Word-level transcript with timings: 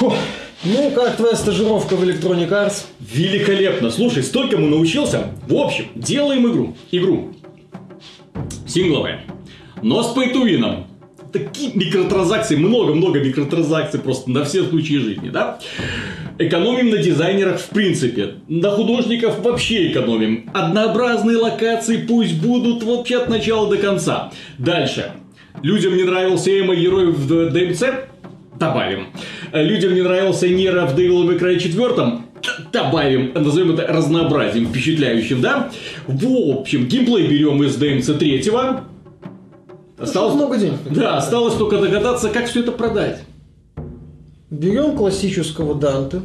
Ну, 0.00 0.90
как 0.94 1.16
твоя 1.16 1.34
стажировка 1.34 1.96
в 1.96 2.04
Electronic 2.04 2.48
Arts? 2.50 2.84
Великолепно. 3.00 3.90
Слушай, 3.90 4.22
столько 4.22 4.56
мы 4.56 4.68
научился. 4.68 5.30
В 5.46 5.54
общем, 5.54 5.86
делаем 5.94 6.46
игру. 6.50 6.76
Игру. 6.90 7.34
Сингловая. 8.66 9.24
Но 9.82 10.02
с 10.02 10.14
пейтуином. 10.14 10.86
Такие 11.32 11.72
микротранзакции, 11.74 12.56
много-много 12.56 13.20
микротранзакций 13.20 14.00
просто 14.00 14.30
на 14.30 14.44
все 14.44 14.64
случаи 14.64 14.94
жизни, 14.94 15.28
да? 15.28 15.58
Экономим 16.38 16.88
на 16.90 16.98
дизайнерах 16.98 17.60
в 17.60 17.68
принципе. 17.68 18.36
На 18.48 18.70
художников 18.70 19.40
вообще 19.40 19.90
экономим. 19.90 20.48
Однообразные 20.54 21.36
локации 21.36 21.98
пусть 21.98 22.40
будут 22.40 22.82
вообще 22.82 23.18
от 23.18 23.28
начала 23.28 23.68
до 23.68 23.76
конца. 23.76 24.32
Дальше. 24.56 25.12
Людям 25.62 25.96
не 25.96 26.04
нравился 26.04 26.58
эмо 26.58 26.74
герой 26.74 27.12
в 27.12 27.30
DMC? 27.30 28.08
Добавим. 28.58 29.08
Людям 29.52 29.94
не 29.94 30.02
нравился 30.02 30.48
Нера 30.48 30.86
в 30.86 30.96
Devil 30.96 31.26
May 31.26 31.38
Cry 31.38 31.58
4? 31.58 32.18
Добавим, 32.72 33.32
назовем 33.34 33.72
это 33.72 33.86
разнообразием 33.86 34.66
впечатляющим, 34.66 35.40
да? 35.40 35.70
В 36.06 36.58
общем, 36.58 36.86
геймплей 36.86 37.26
берем 37.26 37.62
из 37.62 37.76
DMC 37.80 38.18
3 38.18 38.50
Осталось 39.98 40.34
много 40.34 40.56
денег. 40.56 40.78
Да, 40.90 41.16
осталось 41.16 41.54
только 41.54 41.78
догадаться, 41.78 42.28
как 42.28 42.46
все 42.46 42.60
это 42.60 42.72
продать. 42.72 43.22
Берем 44.50 44.96
классического 44.96 45.74
Данте, 45.74 46.22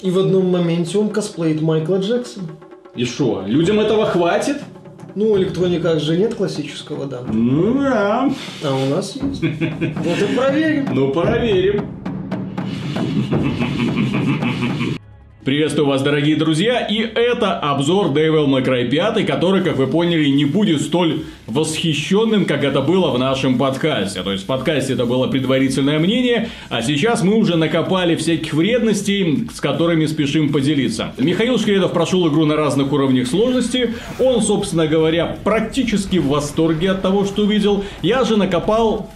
и 0.00 0.10
в 0.10 0.18
одном 0.18 0.46
моменте 0.50 0.96
он 0.98 1.10
косплеит 1.10 1.60
Майкла 1.60 1.96
Джексона. 1.96 2.48
И 2.94 3.04
что, 3.04 3.42
людям 3.46 3.80
этого 3.80 4.06
хватит? 4.06 4.58
Ну, 5.14 5.36
Arts 5.36 6.00
же 6.00 6.16
нет 6.16 6.34
классического 6.36 7.06
Данте. 7.06 7.32
Ну 7.32 7.80
да. 7.80 8.30
А 8.62 8.74
у 8.74 8.94
нас 8.94 9.16
есть. 9.16 9.42
Вот 9.42 10.22
и 10.22 10.36
проверим. 10.36 10.86
Ну, 10.94 11.10
проверим. 11.12 11.86
Приветствую 15.44 15.86
вас, 15.86 16.02
дорогие 16.02 16.36
друзья, 16.36 16.80
и 16.86 16.98
это 16.98 17.58
обзор 17.58 18.08
Devil 18.08 18.46
May 18.48 18.62
Cry 18.62 18.88
5, 18.90 19.26
который, 19.26 19.62
как 19.62 19.76
вы 19.76 19.86
поняли, 19.86 20.28
не 20.28 20.44
будет 20.44 20.82
столь 20.82 21.22
восхищенным, 21.46 22.44
как 22.44 22.64
это 22.64 22.82
было 22.82 23.10
в 23.10 23.18
нашем 23.18 23.56
подкасте. 23.56 24.22
То 24.22 24.32
есть 24.32 24.44
в 24.44 24.46
подкасте 24.46 24.92
это 24.92 25.06
было 25.06 25.26
предварительное 25.26 25.98
мнение, 25.98 26.50
а 26.68 26.82
сейчас 26.82 27.22
мы 27.22 27.36
уже 27.36 27.56
накопали 27.56 28.14
всяких 28.14 28.52
вредностей, 28.52 29.48
с 29.54 29.60
которыми 29.60 30.04
спешим 30.04 30.52
поделиться. 30.52 31.14
Михаил 31.16 31.58
Шкредов 31.58 31.92
прошел 31.92 32.28
игру 32.28 32.44
на 32.44 32.56
разных 32.56 32.92
уровнях 32.92 33.26
сложности, 33.26 33.94
он, 34.18 34.42
собственно 34.42 34.86
говоря, 34.86 35.38
практически 35.44 36.18
в 36.18 36.26
восторге 36.26 36.90
от 36.90 37.00
того, 37.00 37.24
что 37.24 37.44
увидел. 37.44 37.84
Я 38.02 38.24
же 38.24 38.36
накопал 38.36 39.10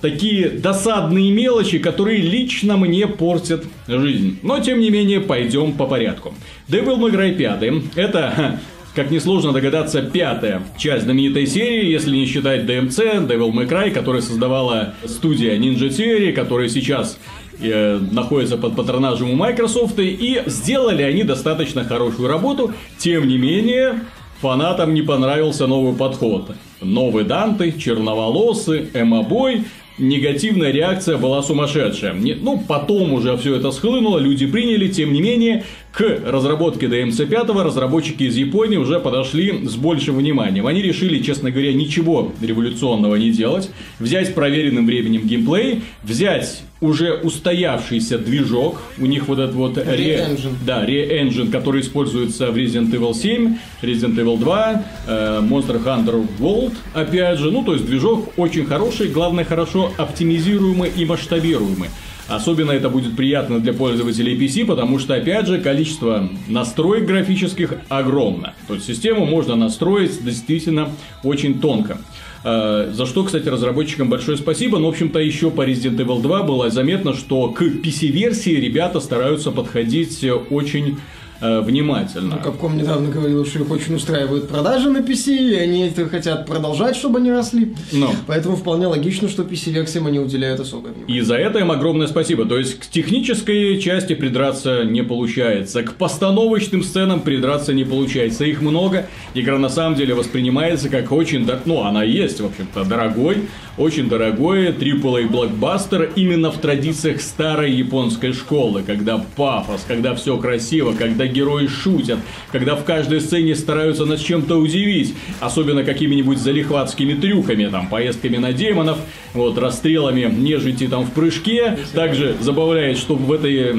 такие 0.00 0.48
досадные 0.48 1.30
мелочи, 1.30 1.78
которые 1.78 2.18
лично 2.18 2.76
мне 2.76 3.06
портят 3.06 3.64
жизнь. 3.86 4.38
Но, 4.42 4.58
тем 4.60 4.80
не 4.80 4.90
менее, 4.90 5.20
пойдем 5.20 5.72
по 5.72 5.86
порядку. 5.86 6.34
Devil 6.68 6.98
May 6.98 7.12
Cry 7.12 7.34
5 7.34 7.96
это 7.96 8.60
как 8.94 9.10
несложно 9.10 9.52
догадаться, 9.52 10.02
пятая 10.02 10.62
часть 10.76 11.04
знаменитой 11.04 11.46
серии, 11.46 11.90
если 11.90 12.16
не 12.16 12.26
считать 12.26 12.62
DMC, 12.62 13.26
Devil 13.26 13.52
May 13.52 13.68
Cry, 13.68 13.90
которая 13.90 14.22
создавала 14.22 14.94
студия 15.04 15.56
Ninja 15.56 15.88
Theory, 15.88 16.32
которая 16.32 16.68
сейчас 16.68 17.18
э, 17.60 17.98
находится 18.10 18.56
под 18.56 18.76
патронажем 18.76 19.30
у 19.30 19.34
Microsoft, 19.34 19.98
и 19.98 20.42
сделали 20.46 21.02
они 21.02 21.22
достаточно 21.22 21.84
хорошую 21.84 22.28
работу. 22.28 22.72
Тем 22.98 23.28
не 23.28 23.38
менее, 23.38 24.00
фанатам 24.40 24.94
не 24.94 25.02
понравился 25.02 25.66
новый 25.66 25.94
подход. 25.94 26.50
Новый 26.80 27.24
Данте, 27.24 27.72
черноволосый, 27.72 28.88
эмобой, 28.94 29.64
негативная 29.98 30.70
реакция 30.72 31.18
была 31.18 31.42
сумасшедшая. 31.42 32.14
Ну, 32.14 32.62
потом 32.66 33.12
уже 33.12 33.36
все 33.36 33.56
это 33.56 33.70
схлынуло, 33.70 34.18
люди 34.18 34.46
приняли, 34.46 34.88
тем 34.88 35.12
не 35.12 35.20
менее, 35.20 35.64
к 35.92 36.02
разработке 36.24 36.86
DMC5 36.86 37.62
разработчики 37.62 38.24
из 38.24 38.36
Японии 38.36 38.76
уже 38.76 39.00
подошли 39.00 39.66
с 39.66 39.74
большим 39.74 40.16
вниманием. 40.16 40.66
Они 40.66 40.82
решили, 40.82 41.20
честно 41.22 41.50
говоря, 41.50 41.72
ничего 41.72 42.32
революционного 42.40 43.16
не 43.16 43.30
делать, 43.30 43.70
взять 43.98 44.34
проверенным 44.34 44.86
временем 44.86 45.26
геймплей, 45.26 45.82
взять 46.02 46.62
уже 46.80 47.12
устоявшийся 47.12 48.18
движок, 48.18 48.80
у 48.98 49.06
них 49.06 49.28
вот 49.28 49.38
этот 49.38 49.54
вот 49.54 49.76
Re-Engine, 49.76 50.54
да, 50.64 50.84
Re-Engine, 50.86 51.50
который 51.50 51.82
используется 51.82 52.50
в 52.50 52.56
Resident 52.56 52.90
Evil 52.90 53.12
7, 53.12 53.56
Resident 53.82 54.14
Evil 54.16 54.38
2, 54.38 54.84
э, 55.06 55.40
Monster 55.42 55.84
Hunter 55.84 56.26
World, 56.38 56.72
опять 56.94 57.38
же, 57.38 57.50
ну 57.50 57.62
то 57.62 57.74
есть 57.74 57.84
движок 57.84 58.32
очень 58.38 58.64
хороший, 58.64 59.08
главное 59.08 59.44
хорошо 59.44 59.92
оптимизируемый 59.98 60.90
и 60.96 61.04
масштабируемый. 61.04 61.90
Особенно 62.30 62.70
это 62.70 62.88
будет 62.88 63.16
приятно 63.16 63.58
для 63.58 63.72
пользователей 63.72 64.38
PC, 64.38 64.64
потому 64.64 65.00
что, 65.00 65.14
опять 65.14 65.48
же, 65.48 65.60
количество 65.60 66.28
настроек 66.46 67.04
графических 67.04 67.74
огромно. 67.88 68.54
То 68.68 68.74
есть 68.74 68.86
систему 68.86 69.26
можно 69.26 69.56
настроить 69.56 70.24
действительно 70.24 70.90
очень 71.24 71.60
тонко. 71.60 71.98
Э, 72.44 72.90
за 72.92 73.06
что, 73.06 73.24
кстати, 73.24 73.48
разработчикам 73.48 74.08
большое 74.08 74.38
спасибо. 74.38 74.78
Но, 74.78 74.86
в 74.86 74.90
общем-то, 74.90 75.18
еще 75.18 75.50
по 75.50 75.66
Resident 75.66 75.96
Evil 75.96 76.22
2 76.22 76.42
было 76.44 76.70
заметно, 76.70 77.14
что 77.14 77.48
к 77.48 77.62
PC-версии 77.62 78.50
ребята 78.50 79.00
стараются 79.00 79.50
подходить 79.50 80.24
очень 80.50 80.98
э, 81.40 81.60
внимательно. 81.60 82.40
Ну, 82.44 82.50
Capcom 82.50 82.76
недавно 82.76 83.10
говорил, 83.10 83.44
что 83.46 83.60
их 83.60 83.70
очень 83.70 83.94
устраивают 83.94 84.48
продажи 84.48 84.90
на 84.90 84.98
PC, 84.98 85.36
и 85.36 85.54
они 85.54 85.86
это 85.88 86.08
хотят 86.08 86.46
продолжать, 86.46 86.96
чтобы 86.96 87.18
они 87.18 87.30
росли. 87.30 87.74
Но. 87.92 88.12
Поэтому 88.26 88.56
вполне 88.56 88.86
логично, 88.86 89.28
что 89.28 89.42
PC-версиям 89.42 90.06
они 90.06 90.18
уделяют 90.18 90.60
особое 90.60 90.92
внимание. 90.92 91.18
И 91.18 91.20
за 91.22 91.36
это 91.36 91.58
им 91.58 91.70
огромное 91.70 92.06
спасибо. 92.06 92.44
То 92.44 92.58
есть, 92.58 92.78
к 92.78 92.86
технической 92.86 93.80
части 93.80 94.14
придраться 94.14 94.84
не 94.84 95.02
получается, 95.02 95.82
к 95.82 95.94
постановочным 95.94 96.82
сценам 96.82 97.20
придраться 97.20 97.72
не 97.72 97.84
получается. 97.84 98.44
Их 98.44 98.60
много. 98.60 99.06
Игра 99.34 99.58
на 99.58 99.68
самом 99.68 99.96
деле 99.96 100.14
воспринимается 100.14 100.88
как 100.88 101.12
очень... 101.12 101.44
дор- 101.46 101.60
Ну, 101.64 101.82
она 101.82 102.02
есть, 102.04 102.40
в 102.40 102.46
общем-то, 102.46 102.84
дорогой, 102.84 103.48
очень 103.78 104.08
дорогой 104.08 104.68
AAA 104.68 105.28
блокбастер 105.28 106.10
именно 106.16 106.50
в 106.50 106.58
традициях 106.58 107.20
старой 107.20 107.72
японской 107.72 108.32
школы, 108.32 108.82
когда 108.86 109.24
пафос, 109.36 109.84
когда 109.86 110.14
все 110.14 110.36
красиво, 110.36 110.92
когда 110.92 111.26
герои 111.30 111.66
шутят, 111.66 112.18
когда 112.52 112.76
в 112.76 112.84
каждой 112.84 113.20
сцене 113.20 113.54
стараются 113.54 114.04
нас 114.04 114.20
чем-то 114.20 114.56
удивить, 114.56 115.14
особенно 115.40 115.84
какими-нибудь 115.84 116.38
залихватскими 116.38 117.14
трюками, 117.14 117.66
там, 117.66 117.88
поездками 117.88 118.36
на 118.36 118.52
демонов, 118.52 118.98
вот, 119.34 119.58
расстрелами 119.58 120.22
нежити 120.22 120.88
там 120.88 121.04
в 121.04 121.12
прыжке. 121.12 121.78
Также 121.94 122.36
забавляет, 122.40 122.98
что 122.98 123.14
в 123.14 123.32
этой 123.32 123.70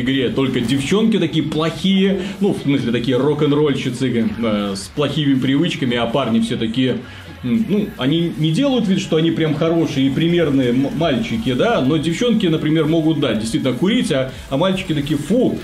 игре 0.00 0.30
только 0.30 0.60
девчонки 0.60 1.18
такие 1.18 1.44
плохие, 1.44 2.22
ну, 2.40 2.52
в 2.54 2.58
смысле, 2.62 2.92
такие 2.92 3.16
рок-н-ролльщицы 3.16 4.30
э, 4.38 4.74
с 4.76 4.88
плохими 4.94 5.34
привычками, 5.34 5.96
а 5.96 6.06
парни 6.06 6.40
все 6.40 6.56
такие 6.56 6.98
ну, 7.44 7.88
они 7.98 8.32
не 8.38 8.50
делают 8.50 8.88
вид, 8.88 9.00
что 9.00 9.16
они 9.16 9.30
прям 9.30 9.54
хорошие 9.54 10.06
и 10.06 10.10
примерные 10.10 10.72
мальчики, 10.72 11.52
да, 11.52 11.80
но 11.80 11.98
девчонки, 11.98 12.46
например, 12.46 12.86
могут, 12.86 13.20
да, 13.20 13.34
действительно 13.34 13.74
курить, 13.74 14.10
а, 14.12 14.32
а 14.48 14.56
мальчики 14.56 14.94
такие, 14.94 15.18
фу, 15.18 15.58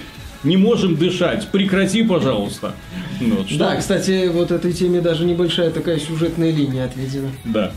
не 0.44 0.56
можем 0.56 0.96
дышать, 0.96 1.48
прекрати, 1.48 2.02
пожалуйста. 2.02 2.74
Ну, 3.20 3.36
вот, 3.36 3.48
что- 3.48 3.58
Да, 3.58 3.76
кстати, 3.76 4.28
вот 4.32 4.50
этой 4.50 4.72
теме 4.72 5.00
даже 5.00 5.24
небольшая 5.24 5.70
такая 5.70 5.98
сюжетная 5.98 6.50
линия 6.50 6.84
отведена. 6.86 7.30
Да. 7.44 7.72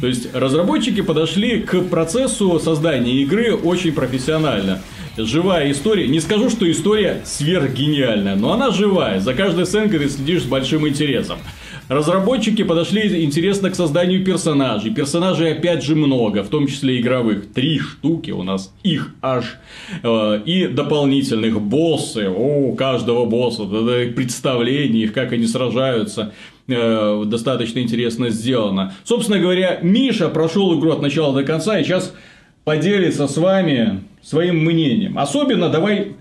То 0.00 0.06
есть 0.06 0.34
разработчики 0.34 1.00
подошли 1.02 1.60
к 1.60 1.82
процессу 1.82 2.58
создания 2.60 3.12
игры 3.22 3.54
очень 3.54 3.92
профессионально. 3.92 4.80
Живая 5.16 5.70
история. 5.70 6.08
Не 6.08 6.20
скажу, 6.20 6.50
что 6.50 6.70
история 6.70 7.20
сверхгениальная, 7.24 8.34
но 8.36 8.52
она 8.52 8.70
живая. 8.70 9.20
За 9.20 9.32
каждой 9.34 9.66
сценкой 9.66 10.00
ты 10.00 10.08
следишь 10.08 10.42
с 10.42 10.46
большим 10.46 10.86
интересом. 10.88 11.38
Разработчики 11.88 12.64
подошли 12.64 13.24
интересно 13.24 13.70
к 13.70 13.74
созданию 13.74 14.24
персонажей. 14.24 14.92
Персонажей 14.92 15.52
опять 15.52 15.84
же 15.84 15.94
много, 15.94 16.42
в 16.42 16.48
том 16.48 16.66
числе 16.66 16.98
игровых. 16.98 17.52
Три 17.52 17.78
штуки 17.78 18.30
у 18.30 18.42
нас, 18.42 18.72
их 18.82 19.14
аж. 19.20 19.58
Э, 20.02 20.40
И 20.46 20.66
дополнительных 20.66 21.60
боссы. 21.60 22.28
О, 22.28 22.70
у 22.70 22.74
каждого 22.74 23.26
босса. 23.26 23.64
Представление 23.64 25.04
их, 25.04 25.12
как 25.12 25.32
они 25.32 25.46
сражаются 25.46 26.32
э, 26.68 27.22
достаточно 27.26 27.80
интересно 27.80 28.30
сделано. 28.30 28.94
Собственно 29.04 29.38
говоря, 29.38 29.78
Миша 29.82 30.30
прошел 30.30 30.78
игру 30.78 30.92
от 30.92 31.02
начала 31.02 31.34
до 31.34 31.44
конца 31.44 31.78
и 31.78 31.84
сейчас 31.84 32.14
поделится 32.64 33.28
с 33.28 33.36
вами 33.36 34.04
своим 34.22 34.64
мнением. 34.64 35.18
Особенно 35.18 35.68
давай 35.68 36.14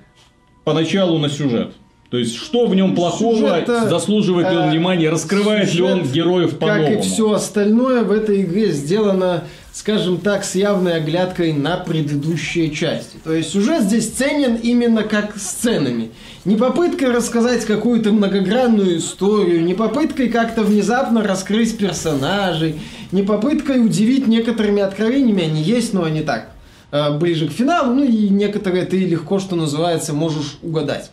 поначалу 0.66 1.20
на 1.20 1.30
сюжет. 1.30 1.74
То 2.14 2.20
есть, 2.20 2.36
что 2.36 2.68
в 2.68 2.76
нем 2.76 2.94
плохого, 2.94 3.38
Сюжет-то, 3.38 3.90
заслуживает 3.90 4.48
ли 4.52 4.56
он 4.56 4.64
э, 4.66 4.70
внимания, 4.70 5.10
раскрывает 5.10 5.74
ли 5.74 5.82
он 5.82 6.02
сюжет, 6.02 6.12
героев 6.14 6.58
по-новому. 6.60 6.86
Как 6.86 7.00
и 7.00 7.02
все 7.02 7.32
остальное 7.34 8.04
в 8.04 8.12
этой 8.12 8.44
игре 8.44 8.72
сделано, 8.72 9.46
скажем 9.72 10.20
так, 10.20 10.44
с 10.44 10.54
явной 10.54 10.98
оглядкой 10.98 11.54
на 11.54 11.78
предыдущие 11.78 12.70
части. 12.70 13.18
То 13.24 13.34
есть 13.34 13.50
сюжет 13.50 13.86
здесь 13.86 14.12
ценен 14.12 14.58
именно 14.58 15.02
как 15.02 15.36
сценами. 15.38 16.12
Не 16.46 16.56
попыткой 16.56 17.10
рассказать 17.10 17.66
какую-то 17.66 18.12
многогранную 18.12 19.00
историю, 19.00 19.64
не 19.64 19.74
попыткой 19.74 20.30
как-то 20.30 20.62
внезапно 20.62 21.24
раскрыть 21.24 21.76
персонажей, 21.80 22.76
не 23.12 23.24
попыткой 23.24 23.84
удивить 23.84 24.28
некоторыми 24.28 24.84
откровениями, 24.84 25.46
они 25.46 25.64
есть, 25.64 25.94
но 25.96 26.04
они 26.04 26.22
так 26.22 26.52
э, 26.92 27.18
ближе 27.18 27.48
к 27.48 27.52
финалу, 27.52 27.96
ну 27.96 28.04
и 28.04 28.30
некоторые 28.30 28.86
ты 28.86 29.00
легко, 29.00 29.40
что 29.40 29.56
называется, 29.56 30.14
можешь 30.14 30.60
угадать. 30.62 31.10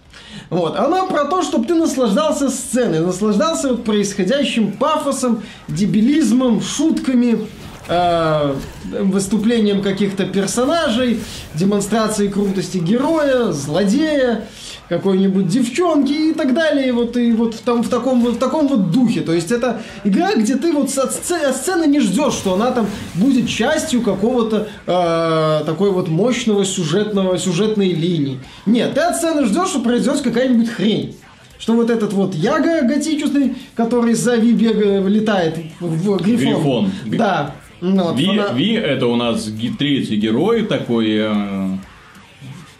Вот. 0.50 0.76
Она 0.76 1.06
про 1.06 1.24
то, 1.26 1.42
чтобы 1.42 1.66
ты 1.66 1.74
наслаждался 1.74 2.50
сценой, 2.50 2.98
наслаждался 2.98 3.68
вот 3.68 3.84
происходящим 3.84 4.72
пафосом, 4.72 5.42
дебилизмом, 5.68 6.60
шутками, 6.60 7.46
э, 7.90 8.54
выступлением 9.02 9.82
каких-то 9.82 10.24
персонажей, 10.24 11.20
демонстрацией 11.54 12.30
крутости 12.30 12.78
героя, 12.78 13.52
злодея, 13.52 14.46
какой-нибудь 14.88 15.46
девчонки 15.46 16.30
и 16.30 16.34
так 16.34 16.52
далее, 16.52 16.88
и 16.88 16.90
вот, 16.90 17.16
и 17.16 17.32
вот 17.32 17.54
в, 17.54 17.60
там, 17.60 17.82
в, 17.82 17.88
таком, 17.88 18.24
в 18.24 18.38
таком 18.38 18.66
вот 18.66 18.90
духе. 18.90 19.20
То 19.20 19.32
есть 19.32 19.52
это 19.52 19.80
игра, 20.02 20.34
где 20.34 20.56
ты 20.56 20.72
вот 20.72 20.96
от 20.98 21.12
сцены, 21.12 21.44
от 21.44 21.56
сцены 21.56 21.86
не 21.86 22.00
ждешь, 22.00 22.32
что 22.32 22.54
она 22.54 22.72
там 22.72 22.86
будет 23.14 23.48
частью 23.48 24.02
какого-то 24.02 24.68
э, 24.86 25.64
такой 25.64 25.92
вот 25.92 26.08
мощного 26.08 26.64
сюжетного, 26.64 27.38
сюжетной 27.38 27.92
линии. 27.92 28.40
Нет, 28.66 28.94
ты 28.94 29.00
от 29.00 29.16
сцены 29.16 29.44
ждешь, 29.44 29.68
что 29.68 29.80
произойдет 29.80 30.22
какая-нибудь 30.22 30.68
хрень 30.68 31.16
что 31.60 31.74
вот 31.74 31.90
этот 31.90 32.14
вот 32.14 32.34
Яга 32.34 32.80
готический, 32.82 33.54
который 33.76 34.14
за 34.14 34.36
Ви 34.36 34.54
бега 34.54 35.06
летает 35.06 35.58
в 35.78 36.16
Грифон. 36.16 36.24
Грифон. 36.24 36.92
Да. 37.04 37.54
Ну, 37.80 38.14
Ви, 38.14 38.26
она... 38.26 38.52
Ви 38.52 38.74
это 38.74 39.06
у 39.06 39.16
нас 39.16 39.50
третий 39.78 40.16
герой 40.16 40.62
такой... 40.62 41.06
Э 41.18 41.78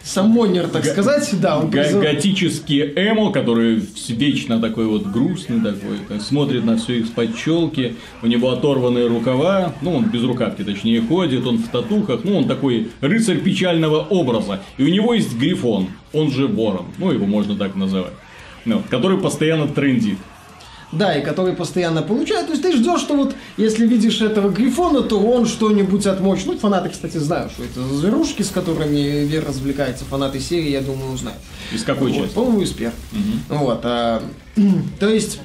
Саммонер, 0.03 0.67
так 0.67 0.83
Г- 0.83 0.91
сказать, 0.91 1.29
да. 1.39 1.59
Он 1.59 1.69
г- 1.69 1.83
призыв... 1.83 2.01
Готический 2.01 2.81
эмо, 2.95 3.31
который 3.31 3.81
вечно 4.09 4.59
такой 4.59 4.85
вот 4.85 5.05
грустный 5.05 5.61
такой, 5.61 6.19
смотрит 6.19 6.65
на 6.65 6.77
все 6.77 6.99
их 6.99 7.13
подчелки, 7.13 7.95
у 8.23 8.27
него 8.27 8.49
оторванные 8.49 9.07
рукава, 9.07 9.73
ну 9.81 9.95
он 9.95 10.05
без 10.05 10.23
рукавки 10.23 10.63
точнее 10.63 11.01
ходит, 11.01 11.45
он 11.45 11.57
в 11.57 11.67
татухах, 11.69 12.21
ну 12.23 12.37
он 12.37 12.47
такой 12.47 12.89
рыцарь 13.01 13.39
печального 13.39 13.99
образа, 13.99 14.61
и 14.77 14.83
у 14.83 14.87
него 14.87 15.13
есть 15.13 15.37
грифон, 15.37 15.89
он 16.13 16.31
же 16.31 16.47
ворон, 16.47 16.87
ну 16.97 17.11
его 17.11 17.27
можно 17.27 17.55
так 17.55 17.75
называть, 17.75 18.13
ну, 18.65 18.81
который 18.89 19.19
постоянно 19.19 19.67
трендит. 19.67 20.17
Да, 20.91 21.15
и 21.17 21.23
который 21.23 21.53
постоянно 21.53 22.01
получает. 22.01 22.47
То 22.47 22.51
есть 22.51 22.63
ты 22.63 22.73
ждешь, 22.75 22.99
что 22.99 23.15
вот 23.15 23.35
если 23.57 23.87
видишь 23.87 24.21
этого 24.21 24.49
Грифона, 24.49 25.01
то 25.01 25.19
он 25.19 25.45
что-нибудь 25.45 26.05
отмочит. 26.05 26.47
Ну, 26.47 26.57
фанаты, 26.57 26.89
кстати, 26.89 27.17
знают, 27.17 27.51
что 27.53 27.63
это 27.63 27.81
зверушки, 27.81 28.41
с 28.41 28.49
которыми 28.49 29.25
Вер 29.25 29.45
развлекается. 29.47 30.03
Фанаты 30.05 30.39
серии, 30.39 30.69
я 30.69 30.81
думаю, 30.81 31.13
узнают. 31.13 31.39
Из 31.71 31.83
какой 31.83 32.11
вот, 32.11 32.21
части? 32.21 32.35
По-моему, 32.35 32.61
из 32.61 32.71
первой. 32.71 32.93
Угу. 33.13 33.57
Вот. 33.57 33.79
А, 33.83 34.21
то 34.99 35.07
есть 35.07 35.39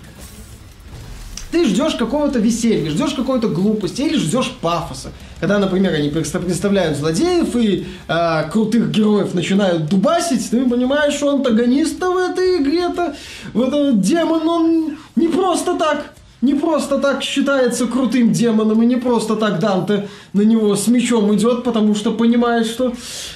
ты 1.52 1.64
ждешь 1.64 1.94
какого-то 1.94 2.38
веселья, 2.38 2.90
ждешь 2.90 3.14
какой-то 3.14 3.49
глупости 3.49 4.02
или 4.02 4.16
ждешь 4.16 4.52
пафоса. 4.60 5.12
Когда, 5.38 5.58
например, 5.58 5.92
они 5.92 6.08
представляют 6.08 6.96
злодеев 6.96 7.54
и 7.56 7.86
э, 8.08 8.50
крутых 8.50 8.90
героев 8.90 9.34
начинают 9.34 9.86
дубасить, 9.86 10.50
ты 10.50 10.64
понимаешь, 10.68 11.14
что 11.14 11.30
антагонист 11.30 12.00
в 12.00 12.16
этой 12.16 12.62
игре-то, 12.62 13.14
вот 13.52 13.68
этот 13.68 14.00
демон, 14.00 14.48
он 14.48 14.98
не 15.14 15.28
просто 15.28 15.76
так 15.76 16.14
не 16.42 16.54
просто 16.54 16.98
так 16.98 17.22
считается 17.22 17.86
крутым 17.86 18.30
демоном, 18.32 18.82
и 18.82 18.86
не 18.86 18.96
просто 18.96 19.36
так 19.36 19.58
Данте 19.58 20.08
на 20.32 20.42
него 20.42 20.76
с 20.76 20.86
мечом 20.86 21.34
идет, 21.34 21.64
потому 21.64 21.94
что 21.94 22.12
понимает, 22.12 22.66
что 22.66 22.92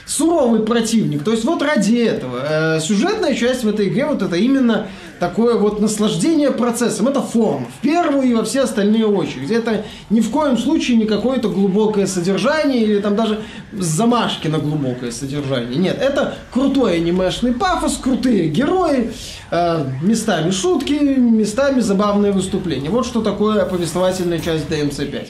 суровый 0.07 0.61
противник. 0.61 1.25
То 1.25 1.33
есть 1.33 1.45
вот 1.45 1.63
ради 1.63 1.97
этого. 1.97 2.77
Э, 2.77 2.81
сюжетная 2.81 3.35
часть 3.35 3.65
в 3.65 3.69
этой 3.69 3.89
игре 3.89 4.07
вот 4.07 4.23
это 4.23 4.37
именно 4.37 4.87
такое 5.21 5.57
вот 5.57 5.81
наслаждение 5.81 6.51
процессом. 6.51 7.07
Это 7.07 7.21
форма. 7.21 7.67
В 7.79 7.83
первую 7.83 8.27
и 8.27 8.35
во 8.35 8.43
все 8.43 8.63
остальные 8.63 9.07
очереди. 9.07 9.53
Это 9.53 9.85
ни 10.09 10.21
в 10.21 10.31
коем 10.31 10.59
случае 10.59 10.97
не 10.97 11.05
какое-то 11.05 11.49
глубокое 11.51 12.07
содержание 12.07 12.83
или 12.83 13.01
там 13.01 13.15
даже 13.15 13.41
замашки 13.73 14.49
на 14.49 14.59
глубокое 14.59 15.13
содержание. 15.13 15.79
Нет, 15.79 15.99
это 16.01 16.35
крутой 16.53 16.97
анимешный 16.97 17.53
пафос, 17.53 17.99
крутые 17.99 18.49
герои, 18.49 19.13
э, 19.51 19.85
местами 20.03 20.51
шутки, 20.51 20.95
местами 20.95 21.81
забавные 21.81 22.33
выступления. 22.33 22.89
Вот 22.89 23.07
что 23.07 23.21
такое 23.21 23.65
повествовательная 23.67 24.41
часть 24.41 24.69
DMC5. 24.69 25.29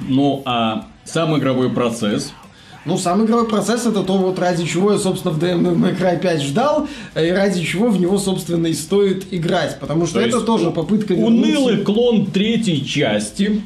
Ну, 0.00 0.42
а 0.44 0.86
сам 1.04 1.36
игровой 1.36 1.70
процесс– 1.70 2.32
ну, 2.84 2.98
сам 2.98 3.24
игровой 3.24 3.48
процесс 3.48 3.86
это 3.86 4.02
то, 4.02 4.18
вот 4.18 4.38
ради 4.38 4.66
чего 4.66 4.92
я, 4.92 4.98
собственно, 4.98 5.32
в 5.32 5.42
May 5.42 5.98
Cry 5.98 6.20
5 6.20 6.42
ждал, 6.42 6.88
и 7.14 7.28
ради 7.28 7.62
чего 7.62 7.88
в 7.88 8.00
него, 8.00 8.18
собственно, 8.18 8.66
и 8.66 8.74
стоит 8.74 9.32
играть. 9.32 9.78
Потому 9.80 10.06
что 10.06 10.20
то 10.20 10.26
это 10.26 10.40
тоже 10.40 10.70
попытка 10.70 11.12
Унылый 11.12 11.78
клон 11.78 12.26
третьей 12.26 12.84
части, 12.84 13.62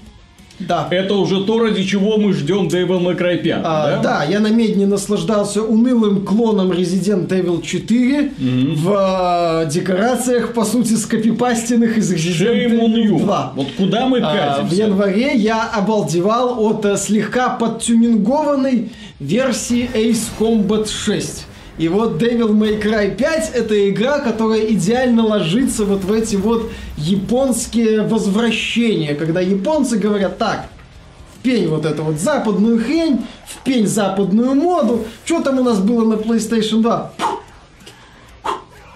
да. 0.59 0.89
Это 0.91 1.15
уже 1.15 1.45
то, 1.45 1.63
ради 1.63 1.85
чего 1.85 2.17
мы 2.17 2.33
ждем 2.33 2.69
May 2.69 3.17
Cry 3.17 3.39
5, 3.39 3.61
а, 3.65 3.91
да? 3.91 4.03
Да, 4.03 4.25
я 4.25 4.41
на 4.41 4.49
медне 4.49 4.87
наслаждался 4.87 5.63
унылым 5.63 6.25
клоном 6.25 6.73
Resident 6.73 7.29
Evil 7.29 7.63
4 7.63 8.21
mm-hmm. 8.21 8.75
в 8.75 8.95
а, 8.97 9.65
декорациях, 9.67 10.55
по 10.55 10.65
сути, 10.65 10.95
скопипастенных 10.95 11.97
из 11.99 12.13
Resident 12.13 12.79
Evil 12.81 13.19
2. 13.19 13.53
Вот 13.55 13.67
куда 13.77 14.07
мы 14.07 14.21
катимся? 14.21 14.61
А, 14.61 14.63
в 14.63 14.73
январе 14.73 15.37
я 15.37 15.69
обалдевал 15.69 16.65
от 16.65 16.85
а, 16.85 16.97
слегка 16.97 17.51
подтюнингованной 17.51 18.91
версии 19.21 19.89
Ace 19.95 20.29
Combat 20.39 20.89
6. 20.89 21.47
И 21.79 21.87
вот 21.89 22.21
Devil 22.21 22.51
May 22.51 22.83
Cry 22.83 23.15
5 23.15 23.53
это 23.55 23.89
игра, 23.89 24.19
которая 24.19 24.67
идеально 24.67 25.25
ложится 25.25 25.85
вот 25.85 26.03
в 26.03 26.13
эти 26.13 26.35
вот 26.35 26.71
японские 26.97 28.03
возвращения, 28.03 29.15
когда 29.15 29.41
японцы 29.41 29.97
говорят 29.97 30.39
так, 30.39 30.67
в 31.35 31.43
пень 31.43 31.69
вот 31.69 31.87
эту 31.87 32.03
вот 32.03 32.17
западную 32.17 32.83
хрень, 32.83 33.25
в 33.47 33.63
пень 33.63 33.87
западную 33.87 34.57
моду, 34.57 35.05
что 35.25 35.41
там 35.41 35.61
у 35.61 35.63
нас 35.63 35.79
было 35.79 36.05
на 36.05 36.21
PlayStation 36.21 36.83
2? 36.83 37.13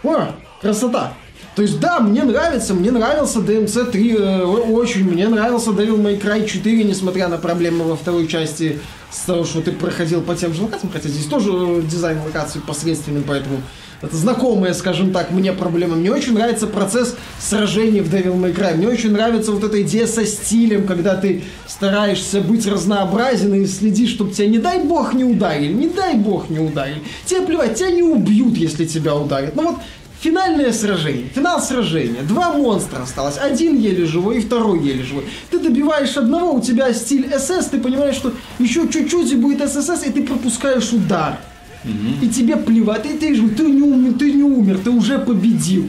О, 0.02 0.26
красота! 0.60 1.12
То 1.54 1.62
есть, 1.62 1.78
да, 1.80 2.00
мне 2.00 2.22
нравится, 2.22 2.72
мне 2.72 2.90
нравился 2.90 3.40
DMC 3.40 3.90
3 3.90 4.16
э, 4.16 4.42
очень, 4.44 5.04
мне 5.04 5.28
нравился 5.28 5.70
Devil 5.70 6.00
May 6.00 6.18
Cry 6.18 6.46
4, 6.46 6.84
несмотря 6.84 7.28
на 7.28 7.36
проблемы 7.36 7.84
во 7.84 7.96
второй 7.96 8.26
части 8.26 8.80
с 9.10 9.20
того, 9.24 9.44
что 9.44 9.60
ты 9.60 9.72
проходил 9.72 10.22
по 10.22 10.34
тем 10.34 10.54
же 10.54 10.62
локациям, 10.62 10.90
хотя 10.92 11.10
здесь 11.10 11.26
тоже 11.26 11.50
э, 11.52 11.82
дизайн 11.82 12.22
локации 12.24 12.60
посредственный, 12.60 13.20
поэтому 13.20 13.60
это 14.02 14.16
знакомая, 14.16 14.74
скажем 14.74 15.12
так, 15.12 15.30
мне 15.30 15.52
проблема. 15.52 15.94
Мне 15.94 16.10
очень 16.10 16.34
нравится 16.34 16.66
процесс 16.66 17.14
сражений 17.38 18.00
в 18.00 18.12
Devil 18.12 18.34
May 18.34 18.52
Cry. 18.52 18.74
Мне 18.74 18.88
очень 18.88 19.12
нравится 19.12 19.52
вот 19.52 19.62
эта 19.62 19.80
идея 19.82 20.08
со 20.08 20.26
стилем, 20.26 20.88
когда 20.88 21.14
ты 21.14 21.44
стараешься 21.68 22.40
быть 22.40 22.66
разнообразен 22.66 23.54
и 23.54 23.66
следишь, 23.66 24.10
чтобы 24.10 24.32
тебя, 24.32 24.48
не 24.48 24.58
дай 24.58 24.82
бог, 24.82 25.14
не 25.14 25.22
ударили, 25.22 25.72
не 25.72 25.86
дай 25.86 26.16
бог, 26.16 26.50
не 26.50 26.58
ударили. 26.58 27.02
Тебе 27.26 27.42
плевать, 27.42 27.76
тебя 27.76 27.90
не 27.90 28.02
убьют, 28.02 28.56
если 28.56 28.86
тебя 28.86 29.14
ударят. 29.14 29.54
Ну 29.54 29.70
вот 29.70 29.76
Финальное 30.22 30.72
сражение, 30.72 31.28
финал 31.34 31.60
сражения. 31.60 32.22
Два 32.22 32.52
монстра 32.52 33.02
осталось. 33.02 33.38
Один 33.38 33.76
еле 33.76 34.06
живой 34.06 34.38
и 34.38 34.40
второй 34.40 34.78
еле 34.78 35.02
живой. 35.02 35.24
Ты 35.50 35.58
добиваешь 35.58 36.16
одного, 36.16 36.52
у 36.52 36.60
тебя 36.60 36.94
стиль 36.94 37.28
СС, 37.36 37.66
ты 37.66 37.80
понимаешь, 37.80 38.14
что 38.14 38.32
еще 38.60 38.88
чуть-чуть 38.88 39.32
и 39.32 39.34
будет 39.34 39.68
ССС, 39.68 40.06
и 40.06 40.12
ты 40.12 40.22
пропускаешь 40.22 40.92
удар. 40.92 41.40
Угу. 41.84 42.24
И 42.24 42.28
тебе 42.28 42.56
плевать, 42.56 43.04
и 43.06 43.18
ты, 43.18 43.36
ты, 43.48 43.64
не 43.64 43.82
умер, 43.82 44.16
ты 44.16 44.32
не 44.32 44.44
умер, 44.44 44.78
ты 44.84 44.90
уже 44.90 45.18
победил. 45.18 45.88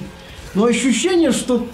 Но 0.56 0.66
ощущение, 0.66 1.32
что 1.32 1.68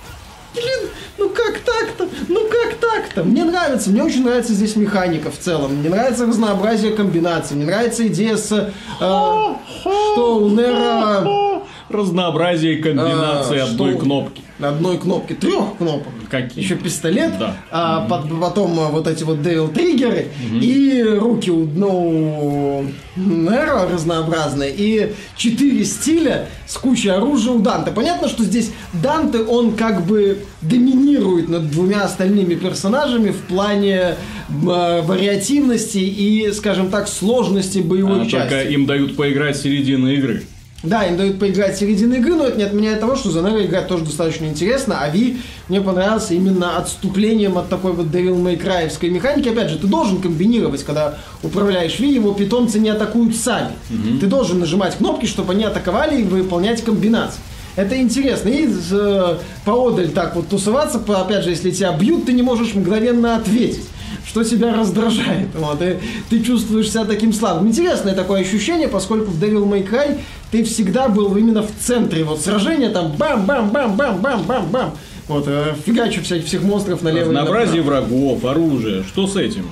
Блин, 0.54 0.90
ну 1.18 1.30
как 1.30 1.60
так-то? 1.60 2.10
Ну 2.28 2.50
как 2.50 2.74
так-то? 2.74 3.24
Мне 3.24 3.46
нравится, 3.46 3.90
мне 3.90 4.04
очень 4.04 4.26
нравится 4.26 4.52
здесь 4.52 4.76
механика 4.76 5.32
в 5.32 5.38
целом. 5.38 5.76
Мне 5.76 5.90
нравится 5.90 6.26
разнообразие 6.26 6.92
комбинаций. 6.92 7.56
Мне 7.56 7.68
нравится 7.68 8.06
идея 8.08 8.36
с... 8.36 8.52
Э, 8.52 8.70
что 9.00 10.40
у 10.42 10.50
Нера 10.50 11.62
разнообразие 11.90 12.78
комбинаций 12.78 13.60
а, 13.60 13.66
одной 13.66 13.98
кнопки. 13.98 14.42
Одной 14.60 14.98
кнопки, 14.98 15.34
трех 15.34 15.78
кнопок. 15.78 16.12
Какие? 16.30 16.64
Еще 16.64 16.76
пистолет, 16.76 17.32
да. 17.40 17.56
а 17.72 18.02
угу. 18.02 18.10
под, 18.10 18.42
потом 18.42 18.80
а, 18.80 18.90
вот 18.90 19.08
эти 19.08 19.24
вот 19.24 19.42
девил 19.42 19.70
триггеры 19.70 20.28
угу. 20.46 20.60
и 20.60 21.04
руки 21.04 21.50
у 21.50 21.66
ну, 21.66 22.86
Неро 23.16 23.88
разнообразные 23.92 24.74
и 24.76 25.14
четыре 25.36 25.86
стиля 25.86 26.48
с 26.68 26.78
кучей 26.78 27.10
оружия 27.10 27.54
у 27.54 27.60
Данте. 27.60 27.92
Понятно, 27.92 28.28
что 28.28 28.44
здесь 28.44 28.72
Данте, 28.94 29.40
он 29.40 29.76
как 29.76 30.06
бы 30.06 30.40
доминирует 30.62 31.50
над 31.50 31.72
двумя 31.72 32.04
остальными 32.04 32.56
персонажами 32.56 33.32
в 33.32 33.42
плане 33.42 33.96
э, 33.96 34.16
вариативности 34.50 35.98
и, 35.98 36.52
скажем 36.52 36.90
так, 36.90 37.08
сложности 37.08 37.80
боевой 37.80 38.24
а, 38.24 38.26
части. 38.26 38.50
Только 38.50 38.62
им 38.70 38.86
дают 38.86 39.16
поиграть 39.16 39.58
середины 39.58 40.16
игры. 40.16 40.44
Да, 40.82 41.06
им 41.06 41.18
дают 41.18 41.40
поиграть 41.40 41.76
в 41.76 41.80
середине 41.80 42.20
игры, 42.20 42.36
но 42.36 42.46
это 42.46 42.58
не 42.58 42.64
отменяет 42.64 43.02
того, 43.02 43.16
что 43.16 43.32
за 43.32 43.42
Нера 43.42 43.66
играть 43.66 43.88
тоже 43.88 44.06
достаточно 44.06 44.46
интересно, 44.46 45.00
а 45.02 45.10
Ви 45.10 45.38
мне 45.68 45.82
понравился 45.82 46.34
именно 46.34 46.78
отступлением 46.78 47.58
от 47.58 47.68
такой 47.68 47.92
вот 47.92 48.08
Devil 48.08 48.42
May 48.42 48.58
Cry 48.58 49.10
механики. 49.10 49.50
Опять 49.50 49.72
же, 49.72 49.78
ты 49.78 49.88
должен 49.88 50.22
комбинировать, 50.22 50.84
когда 50.84 51.18
управляешь 51.44 52.00
Ви, 52.00 52.14
его 52.14 52.34
питомцы 52.34 52.80
не 52.80 52.90
атакуют 52.90 53.36
сами. 53.36 53.72
Угу. 53.90 54.20
Ты 54.20 54.28
должен 54.28 54.60
нажимать 54.60 54.96
кнопки, 54.96 55.26
чтобы 55.26 55.52
они 55.52 55.66
атаковали 55.66 56.22
и 56.22 56.24
выполнять 56.24 56.82
комбинации. 56.82 57.42
Это 57.76 58.00
интересно. 58.00 58.50
И 58.50 58.68
э, 58.92 59.38
поодаль 59.66 60.10
так 60.10 60.36
вот 60.36 60.48
тусоваться, 60.48 61.02
опять 61.08 61.44
же, 61.44 61.50
если 61.50 61.72
тебя 61.72 61.92
бьют, 61.92 62.26
ты 62.26 62.34
не 62.34 62.42
можешь 62.42 62.74
мгновенно 62.74 63.36
ответить 63.36 63.86
что 64.30 64.44
тебя 64.44 64.76
раздражает. 64.76 65.48
Вот, 65.56 65.82
и 65.82 65.98
ты 66.30 66.44
чувствуешь 66.44 66.92
себя 66.92 67.04
таким 67.06 67.34
слабым. 67.34 67.68
Интересное 67.68 68.14
такое 68.14 68.42
ощущение, 68.42 68.88
поскольку 68.88 69.32
в 69.32 69.44
Devil 69.44 69.68
May 69.68 69.90
Cry 69.90 70.20
ты 70.52 70.64
всегда 70.64 71.10
был 71.10 71.36
именно 71.36 71.64
в 71.64 71.72
центре 71.80 72.24
вот 72.24 72.40
сражения, 72.40 72.90
там 72.90 73.14
бам-бам-бам-бам-бам-бам-бам. 73.14 74.94
Вот, 75.28 75.46
э, 75.48 75.74
фигачу 75.84 76.22
всяких 76.22 76.46
всех 76.46 76.62
монстров 76.62 77.02
налево 77.02 77.30
Разнообразие 77.30 77.82
врагов, 77.82 78.46
оружие. 78.46 79.04
Что 79.04 79.26
с 79.26 79.36
этим? 79.36 79.66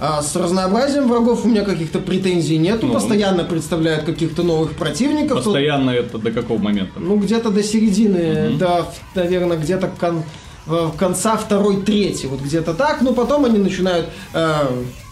А 0.00 0.22
с 0.22 0.34
разнообразием 0.36 1.08
врагов 1.08 1.44
у 1.44 1.48
меня 1.48 1.62
каких-то 1.62 1.98
претензий 1.98 2.58
нету. 2.58 2.86
Ну, 2.86 2.94
Постоянно 2.94 3.42
представляют 3.44 4.04
каких-то 4.04 4.42
новых 4.42 4.72
противников. 4.72 5.44
Постоянно 5.44 5.92
Тут... 5.92 6.06
это 6.06 6.18
до 6.18 6.30
какого 6.30 6.58
момента? 6.58 7.00
Ну, 7.00 7.16
где-то 7.16 7.50
до 7.50 7.62
середины, 7.62 8.50
угу. 8.50 8.58
до, 8.58 8.86
наверное, 9.14 9.56
где-то 9.56 9.90
кон... 9.98 10.22
конца 10.98 11.36
второй, 11.36 11.82
третьей. 11.82 12.28
Вот 12.28 12.40
где-то 12.40 12.74
так. 12.74 13.02
Но 13.02 13.12
потом 13.12 13.44
они 13.44 13.58
начинают... 13.58 14.08
Э, 14.32 14.66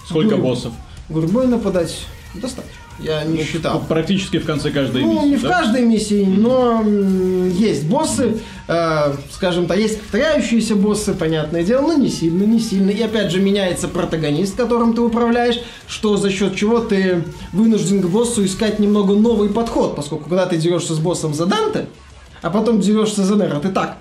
Сколько 0.06 0.36
гур... 0.36 0.44
боссов? 0.44 0.72
Гурьбой 1.08 1.46
нападать. 1.46 2.06
Достаточно. 2.34 2.82
Я 2.98 3.24
не 3.24 3.38
ну, 3.38 3.44
считал. 3.44 3.82
Практически 3.88 4.38
в 4.38 4.46
конце 4.46 4.70
каждой 4.70 5.02
ну, 5.02 5.12
миссии. 5.12 5.20
Ну, 5.20 5.26
не 5.26 5.36
да? 5.36 5.48
в 5.48 5.50
каждой 5.50 5.82
миссии, 5.82 6.24
но 6.24 6.82
есть 6.82 7.84
боссы, 7.86 8.38
э, 8.68 9.14
скажем 9.32 9.66
так, 9.66 9.78
есть 9.78 10.00
повторяющиеся 10.00 10.76
боссы, 10.76 11.14
понятное 11.14 11.64
дело, 11.64 11.88
но 11.88 11.94
не 11.94 12.08
сильно, 12.08 12.44
не 12.44 12.60
сильно. 12.60 12.90
И 12.90 13.02
опять 13.02 13.30
же 13.30 13.40
меняется 13.40 13.88
протагонист, 13.88 14.56
которым 14.56 14.94
ты 14.94 15.00
управляешь, 15.00 15.60
что 15.88 16.16
за 16.16 16.30
счет 16.30 16.54
чего 16.54 16.78
ты 16.78 17.24
вынужден 17.52 18.02
к 18.02 18.06
боссу 18.06 18.44
искать 18.44 18.78
немного 18.78 19.14
новый 19.14 19.48
подход, 19.48 19.96
поскольку 19.96 20.28
когда 20.28 20.46
ты 20.46 20.56
дерешься 20.56 20.94
с 20.94 20.98
боссом 20.98 21.34
за 21.34 21.46
Данте, 21.46 21.86
а 22.40 22.50
потом 22.50 22.80
дерешься 22.80 23.24
за 23.24 23.34
Нера, 23.34 23.58
ты 23.58 23.70
так, 23.70 23.98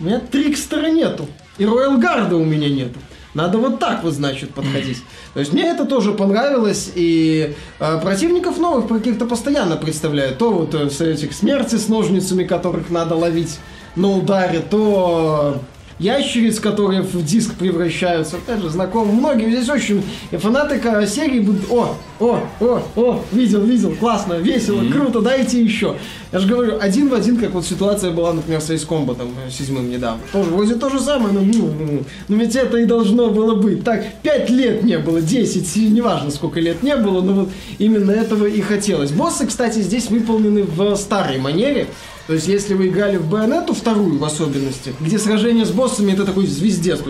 у 0.00 0.04
меня 0.04 0.20
Трикстера 0.20 0.88
нету, 0.88 1.26
и 1.58 1.64
Роял 1.64 1.98
Гарда 1.98 2.36
у 2.36 2.44
меня 2.44 2.68
нету. 2.68 2.98
Надо 3.34 3.58
вот 3.58 3.80
так 3.80 4.04
вот, 4.04 4.12
значит, 4.14 4.54
подходить. 4.54 4.98
То 5.34 5.40
есть 5.40 5.52
мне 5.52 5.64
это 5.64 5.84
тоже 5.84 6.12
понравилось, 6.12 6.92
и 6.94 7.54
э, 7.80 8.00
противников 8.00 8.58
новых 8.58 8.86
каких-то 8.86 9.26
постоянно 9.26 9.76
представляют. 9.76 10.38
То 10.38 10.52
вот 10.52 10.74
э, 10.74 10.88
с 10.88 11.00
этих 11.00 11.32
смерти 11.32 11.74
с 11.74 11.88
ножницами, 11.88 12.44
которых 12.44 12.90
надо 12.90 13.16
ловить 13.16 13.58
на 13.96 14.10
ударе, 14.12 14.60
то 14.60 15.60
ящериц, 15.98 16.60
которые 16.60 17.02
в 17.02 17.24
диск 17.24 17.54
превращаются. 17.54 18.36
Опять 18.36 18.60
же, 18.60 18.70
знакомы 18.70 19.12
многим. 19.12 19.50
Здесь 19.50 19.68
очень 19.68 20.02
фанаты 20.32 20.80
серии 21.06 21.40
будут... 21.40 21.70
О, 21.70 21.96
о, 22.20 22.40
о, 22.60 22.82
о, 22.94 23.24
видел, 23.32 23.62
видел, 23.62 23.92
классно, 23.96 24.34
весело, 24.34 24.80
mm-hmm. 24.80 24.92
круто, 24.92 25.20
дайте 25.20 25.60
еще. 25.60 25.96
Я 26.32 26.38
же 26.38 26.46
говорю, 26.46 26.78
один 26.80 27.08
в 27.08 27.14
один, 27.14 27.36
как 27.36 27.50
вот 27.50 27.66
ситуация 27.66 28.12
была, 28.12 28.32
например, 28.32 28.60
с 28.60 28.70
Ace 28.70 28.86
Combat, 28.86 29.18
седьмым 29.50 29.90
недавно. 29.90 30.22
Тоже 30.32 30.50
вроде 30.50 30.76
то 30.76 30.90
же 30.90 31.00
самое, 31.00 31.34
но, 31.34 31.40
ну, 31.40 31.72
ну, 31.76 32.04
ну 32.28 32.36
ведь 32.36 32.54
это 32.54 32.76
и 32.78 32.84
должно 32.84 33.30
было 33.30 33.56
быть. 33.56 33.82
Так, 33.82 34.04
пять 34.22 34.48
лет 34.48 34.84
не 34.84 34.98
было, 34.98 35.20
десять, 35.20 35.74
неважно, 35.74 36.30
сколько 36.30 36.60
лет 36.60 36.84
не 36.84 36.94
было, 36.96 37.20
но 37.20 37.32
вот 37.32 37.50
именно 37.78 38.12
этого 38.12 38.46
и 38.46 38.60
хотелось. 38.60 39.10
Боссы, 39.10 39.46
кстати, 39.46 39.80
здесь 39.80 40.08
выполнены 40.08 40.62
в 40.62 40.94
старой 40.96 41.38
манере. 41.38 41.88
То 42.26 42.32
есть, 42.32 42.48
если 42.48 42.72
вы 42.72 42.88
играли 42.88 43.18
в 43.18 43.28
Байонету, 43.28 43.74
вторую 43.74 44.18
в 44.18 44.24
особенности, 44.24 44.94
где 44.98 45.18
сражение 45.18 45.66
с 45.66 45.70
боссами 45.70 46.12
это 46.12 46.24
такой 46.24 46.46
звездец. 46.46 47.00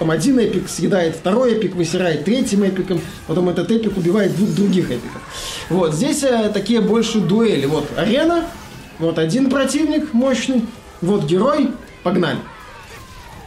Там 0.00 0.10
один 0.10 0.40
эпик 0.40 0.68
съедает 0.68 1.14
второй 1.14 1.52
эпик, 1.52 1.76
высирает 1.76 2.24
третьим 2.24 2.64
эпиком, 2.64 3.00
потом 3.28 3.48
этот 3.48 3.70
эпик 3.70 3.96
убивает 3.96 4.36
двух 4.36 4.50
других 4.50 4.90
эпиков. 4.90 5.22
Вот, 5.70 5.94
здесь 5.94 6.24
э, 6.24 6.50
такие 6.52 6.80
больше 6.80 7.20
дуэли. 7.20 7.66
Вот 7.66 7.86
арена, 7.96 8.44
вот 8.98 9.18
один 9.18 9.50
противник 9.50 10.12
мощный, 10.12 10.64
вот 11.00 11.24
герой, 11.24 11.70
погнали. 12.02 12.38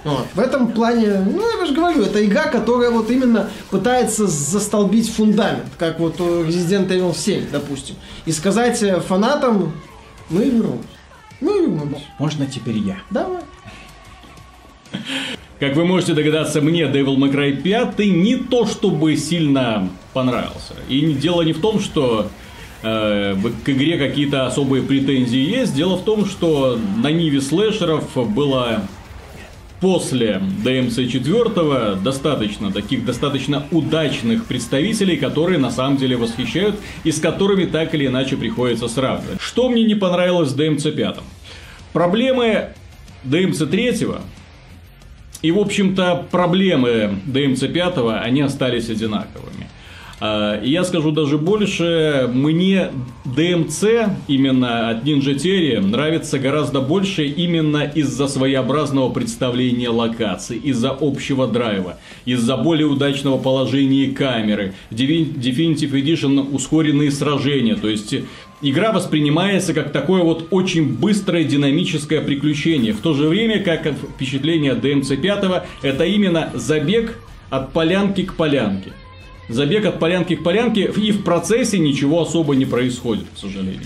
Вот. 0.05 0.25
В 0.33 0.39
этом 0.39 0.71
плане, 0.71 1.19
ну, 1.19 1.43
я 1.59 1.65
же 1.65 1.73
говорю, 1.73 2.03
это 2.03 2.25
игра, 2.25 2.43
которая 2.43 2.89
вот 2.91 3.11
именно 3.11 3.49
пытается 3.69 4.25
застолбить 4.27 5.11
фундамент, 5.11 5.67
как 5.77 5.99
вот 5.99 6.17
Resident 6.19 6.87
Evil 6.87 7.13
7, 7.13 7.49
допустим, 7.51 7.95
и 8.25 8.31
сказать 8.31 8.81
э, 8.81 9.01
фанатам, 9.01 9.73
мы 10.29 10.45
вернулись. 10.45 10.85
Ну, 11.41 11.89
можно 12.17 12.45
теперь 12.45 12.77
я. 12.77 12.97
Давай. 13.09 13.43
Как 15.59 15.75
вы 15.75 15.85
можете 15.85 16.13
догадаться, 16.13 16.61
мне 16.61 16.83
Devil 16.83 17.17
May 17.17 17.31
Cry 17.33 17.61
5 17.61 17.99
не 17.99 18.37
то 18.37 18.65
чтобы 18.65 19.17
сильно 19.17 19.89
понравился. 20.13 20.73
И 20.87 21.01
дело 21.13 21.41
не 21.41 21.51
в 21.51 21.59
том, 21.59 21.81
что 21.81 22.29
э, 22.81 23.35
к 23.65 23.69
игре 23.69 23.97
какие-то 23.97 24.47
особые 24.47 24.83
претензии 24.83 25.39
есть. 25.39 25.75
Дело 25.75 25.97
в 25.97 26.03
том, 26.03 26.25
что 26.25 26.79
на 26.97 27.11
Ниве 27.11 27.41
слэшеров 27.41 28.15
было 28.33 28.83
после 29.79 30.41
DMC 30.63 31.07
4 31.07 31.95
достаточно 32.03 32.71
таких 32.71 33.05
достаточно 33.05 33.65
удачных 33.71 34.45
представителей, 34.45 35.17
которые 35.17 35.57
на 35.57 35.71
самом 35.71 35.97
деле 35.97 36.17
восхищают 36.17 36.75
и 37.03 37.11
с 37.11 37.19
которыми 37.19 37.65
так 37.65 37.93
или 37.95 38.07
иначе 38.07 38.35
приходится 38.35 38.87
сравнивать. 38.87 39.39
Что 39.41 39.69
мне 39.69 39.83
не 39.83 39.95
понравилось 39.95 40.51
в 40.51 40.59
DMC 40.59 40.91
5? 40.91 41.15
Проблемы 41.93 42.69
DMC 43.23 43.67
3 43.67 44.07
и, 45.41 45.51
в 45.51 45.59
общем-то, 45.59 46.27
проблемы 46.29 47.17
DMC 47.25 47.71
5, 47.71 48.21
они 48.21 48.41
остались 48.41 48.89
одинаковыми. 48.89 49.68
А, 50.21 50.59
и 50.61 50.71
я 50.71 50.83
скажу 50.83 51.11
даже 51.11 51.37
больше, 51.37 52.29
мне 52.33 52.91
DMC 53.25 54.09
именно 54.27 54.89
от 54.89 55.05
Ninja 55.05 55.35
Theory 55.35 55.79
нравится 55.79 56.39
гораздо 56.39 56.81
больше 56.81 57.25
именно 57.25 57.83
из-за 57.83 58.27
своеобразного 58.27 59.11
представления 59.11 59.89
локаций, 59.89 60.57
из-за 60.57 60.89
общего 60.89 61.47
драйва, 61.47 61.97
из-за 62.25 62.57
более 62.57 62.87
удачного 62.87 63.37
положения 63.37 64.11
камеры. 64.11 64.73
Definitive 64.91 65.91
Edition 65.91 66.53
ускоренные 66.53 67.11
сражения, 67.11 67.75
то 67.75 67.87
есть 67.87 68.15
Игра 68.61 68.91
воспринимается 68.91 69.73
как 69.73 69.93
такое 69.93 70.21
вот 70.21 70.47
очень 70.51 70.97
быстрое 70.97 71.45
динамическое 71.45 72.19
приключение, 72.19 72.91
в 72.91 72.99
то 72.99 73.13
же 73.13 73.29
время 73.29 73.63
как 73.63 73.87
впечатление 74.15 74.73
DMC 74.73 75.15
5 75.15 75.63
это 75.81 76.03
именно 76.03 76.51
забег 76.53 77.17
от 77.49 77.71
полянки 77.71 78.23
к 78.23 78.35
полянке 78.35 78.91
забег 79.49 79.85
от 79.85 79.99
полянки 79.99 80.35
к 80.35 80.43
полянке, 80.43 80.91
и 80.95 81.11
в 81.11 81.23
процессе 81.23 81.79
ничего 81.79 82.21
особо 82.21 82.55
не 82.55 82.65
происходит, 82.65 83.25
к 83.35 83.37
сожалению. 83.37 83.81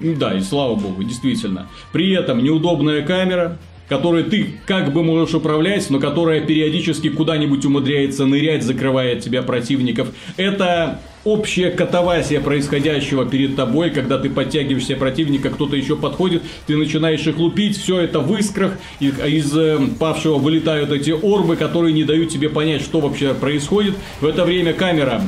Да, 0.00 0.34
и 0.34 0.40
слава 0.40 0.74
богу, 0.74 1.02
действительно. 1.02 1.68
При 1.92 2.12
этом 2.12 2.42
неудобная 2.42 3.02
камера, 3.02 3.58
которой 3.88 4.24
ты 4.24 4.54
как 4.66 4.92
бы 4.92 5.02
можешь 5.02 5.34
управлять, 5.34 5.88
но 5.90 5.98
которая 6.00 6.40
периодически 6.40 7.08
куда-нибудь 7.08 7.64
умудряется 7.64 8.26
нырять, 8.26 8.62
закрывая 8.62 9.16
от 9.16 9.20
тебя 9.20 9.42
противников. 9.42 10.08
Это 10.36 11.00
общая 11.26 11.72
катавасия 11.72 12.40
происходящего 12.40 13.26
перед 13.26 13.56
тобой, 13.56 13.90
когда 13.90 14.16
ты 14.16 14.30
подтягиваешься 14.30 14.94
противника, 14.94 15.50
кто-то 15.50 15.76
еще 15.76 15.96
подходит, 15.96 16.42
ты 16.66 16.76
начинаешь 16.76 17.26
их 17.26 17.36
лупить, 17.36 17.76
все 17.76 18.00
это 18.00 18.20
в 18.20 18.34
искрах, 18.36 18.78
и 19.00 19.08
из 19.08 19.54
э, 19.56 19.78
павшего 19.98 20.38
вылетают 20.38 20.92
эти 20.92 21.10
орбы, 21.10 21.56
которые 21.56 21.92
не 21.92 22.04
дают 22.04 22.30
тебе 22.30 22.48
понять, 22.48 22.80
что 22.80 23.00
вообще 23.00 23.34
происходит. 23.34 23.94
В 24.20 24.26
это 24.26 24.44
время 24.44 24.72
камера 24.72 25.20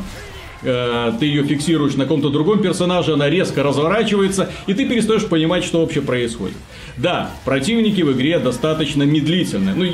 э, 0.62 1.12
ты 1.19 1.26
ее 1.26 1.43
фиксируешь 1.43 1.95
на 1.95 2.05
каком-то 2.05 2.31
другом 2.31 2.62
персонаже, 2.62 3.14
она 3.14 3.28
резко 3.28 3.64
разворачивается, 3.64 4.50
и 4.69 4.75
ты 4.75 4.88
перестаешь 4.88 5.26
понимать, 5.26 5.64
что 5.64 5.81
вообще 5.81 6.00
происходит. 6.00 6.57
Да, 6.97 7.33
противники 7.45 8.02
в 8.02 8.12
игре 8.12 8.38
достаточно 8.38 9.02
медлительны. 9.02 9.73
Ну, 9.75 9.87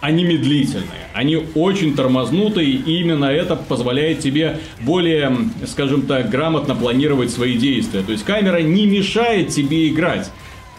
они 0.00 0.24
медлительные, 0.24 1.06
они 1.14 1.38
очень 1.54 1.94
тормознутые, 1.94 2.68
и 2.68 3.00
именно 3.00 3.26
это 3.26 3.56
позволяет 3.56 4.20
тебе 4.20 4.58
более, 4.80 5.36
скажем 5.66 6.02
так, 6.02 6.30
грамотно 6.30 6.74
планировать 6.74 7.30
свои 7.30 7.56
действия. 7.56 8.02
То 8.02 8.12
есть 8.12 8.24
камера 8.24 8.58
не 8.58 8.86
мешает 8.86 9.48
тебе 9.48 9.88
играть, 9.88 10.30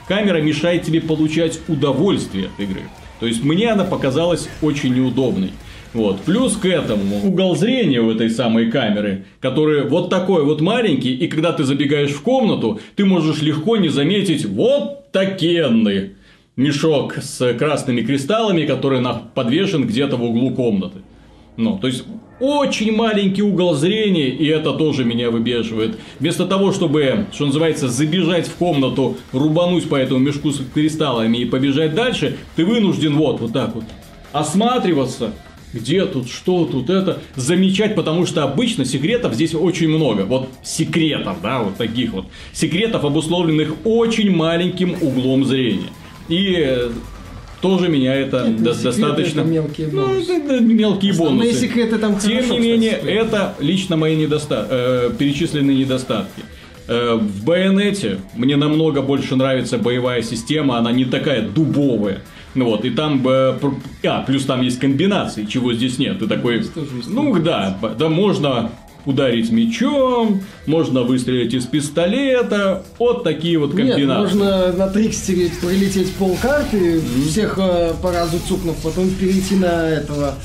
камера 0.08 0.42
мешает 0.42 0.84
тебе 0.84 1.02
получать 1.02 1.60
удовольствие 1.68 2.48
от 2.48 2.60
игры. 2.60 2.82
То 3.20 3.26
есть 3.26 3.44
мне 3.44 3.72
она 3.72 3.84
показалась 3.84 4.48
очень 4.62 4.94
неудобной. 4.94 5.52
Вот. 5.94 6.22
Плюс 6.22 6.56
к 6.56 6.66
этому 6.66 7.26
угол 7.26 7.56
зрения 7.56 8.02
у 8.02 8.12
этой 8.12 8.30
самой 8.30 8.70
камеры, 8.70 9.26
который 9.40 9.84
вот 9.88 10.10
такой 10.10 10.44
вот 10.44 10.62
маленький, 10.62 11.16
и 11.16 11.28
когда 11.28 11.54
ты 11.54 11.64
забегаешь 11.64 12.12
в 12.12 12.22
комнату, 12.22 12.80
ты 12.96 13.06
можешь 13.06 13.42
легко 13.42 13.78
не 13.78 13.90
заметить 13.90 14.46
вот 14.46 15.12
такенный 15.12 16.12
мешок 16.58 17.18
с 17.18 17.54
красными 17.54 18.02
кристаллами, 18.02 18.66
который 18.66 19.02
подвешен 19.34 19.88
где-то 19.88 20.18
в 20.18 20.24
углу 20.24 20.52
комнаты. 20.52 21.00
Ну, 21.56 21.78
то 21.80 21.88
есть 21.88 22.04
очень 22.40 22.96
маленький 22.96 23.42
угол 23.42 23.74
зрения, 23.74 24.30
и 24.30 24.46
это 24.46 24.74
тоже 24.74 25.06
меня 25.06 25.32
выбешивает. 25.32 25.98
Вместо 26.20 26.46
того, 26.46 26.72
чтобы, 26.72 27.26
что 27.32 27.48
называется, 27.48 27.88
забежать 27.88 28.48
в 28.48 28.56
комнату, 28.56 29.18
рубануть 29.32 29.90
по 29.90 29.96
этому 29.96 30.20
мешку 30.20 30.52
с 30.52 30.62
кристаллами 30.74 31.38
и 31.38 31.46
побежать 31.46 31.96
дальше, 31.96 32.38
ты 32.56 32.66
вынужден 32.66 33.16
вот, 33.16 33.40
вот 33.40 33.54
так 33.54 33.74
вот 33.74 33.86
осматриваться, 34.34 35.34
где 35.74 36.06
тут, 36.06 36.30
что 36.30 36.66
тут, 36.66 36.90
это, 36.90 37.22
замечать, 37.36 37.96
потому 37.96 38.26
что 38.26 38.44
обычно 38.44 38.86
секретов 38.86 39.34
здесь 39.34 39.56
очень 39.56 39.90
много. 39.90 40.22
Вот 40.22 40.50
секретов, 40.64 41.38
да, 41.42 41.64
вот 41.64 41.78
таких 41.78 42.14
вот. 42.14 42.26
Секретов, 42.54 43.04
обусловленных 43.04 43.74
очень 43.84 44.30
маленьким 44.30 44.96
углом 45.02 45.44
зрения. 45.44 45.90
И 46.30 46.90
тоже 47.62 47.90
меня 47.90 48.14
это 48.16 48.48
не 48.48 48.58
до- 48.58 48.74
секрет, 48.74 48.84
достаточно... 48.84 49.40
это 49.42 49.50
мелкие 49.50 49.90
Ну, 49.92 50.08
бонусы. 50.08 50.32
это- 50.34 50.54
это 50.56 50.64
мелкие 50.64 51.12
Основные 51.12 51.50
бонусы. 51.52 51.60
секреты 51.68 51.98
там 51.98 52.18
Тем 52.20 52.32
хорошо, 52.32 52.38
не 52.38 52.44
кстати, 52.44 52.60
менее, 52.62 52.92
спрятаны. 52.98 53.28
это 53.28 53.56
лично 53.60 53.98
мои 53.98 54.16
недоста- 54.16 54.68
э, 54.70 55.12
перечисленные 55.18 55.78
недостатки. 55.78 56.44
Э, 56.88 57.16
В 57.16 57.44
Байонете 57.44 58.20
мне 58.36 58.56
намного 58.56 59.02
больше 59.02 59.36
нравится 59.36 59.78
боевая 59.78 60.22
система, 60.22 60.78
она 60.78 60.92
не 60.92 61.06
такая 61.06 61.42
дубовая. 61.42 62.22
Ну 62.56 62.66
Вот, 62.66 62.86
и 62.86 62.90
там, 62.92 63.22
э, 63.28 63.54
а, 64.06 64.22
плюс 64.24 64.46
там 64.46 64.62
есть 64.62 64.80
комбинации, 64.80 65.46
чего 65.46 65.74
здесь 65.74 65.98
нет. 66.00 66.20
Ты 66.20 66.28
такой, 66.28 66.64
ну 67.08 67.38
да, 67.40 67.78
да 68.00 68.10
можно 68.10 68.72
ударить 69.08 69.52
мечом, 69.52 70.44
можно 70.66 71.02
выстрелить 71.02 71.54
из 71.54 71.66
пистолета, 71.66 72.84
вот 73.00 73.24
такие 73.24 73.58
вот 73.58 73.74
Нет, 73.74 73.92
комбинации. 73.94 74.36
можно 74.36 74.74
на 74.74 74.88
трикстере 74.90 75.50
пролететь 75.62 76.14
полкарты, 76.16 77.02
всех 77.28 77.58
э, 77.58 77.94
по 78.04 78.12
разу 78.12 78.38
цукнув, 78.48 78.76
потом 78.84 79.10
перейти 79.10 79.56
на 79.56 79.90
этого... 79.90 80.36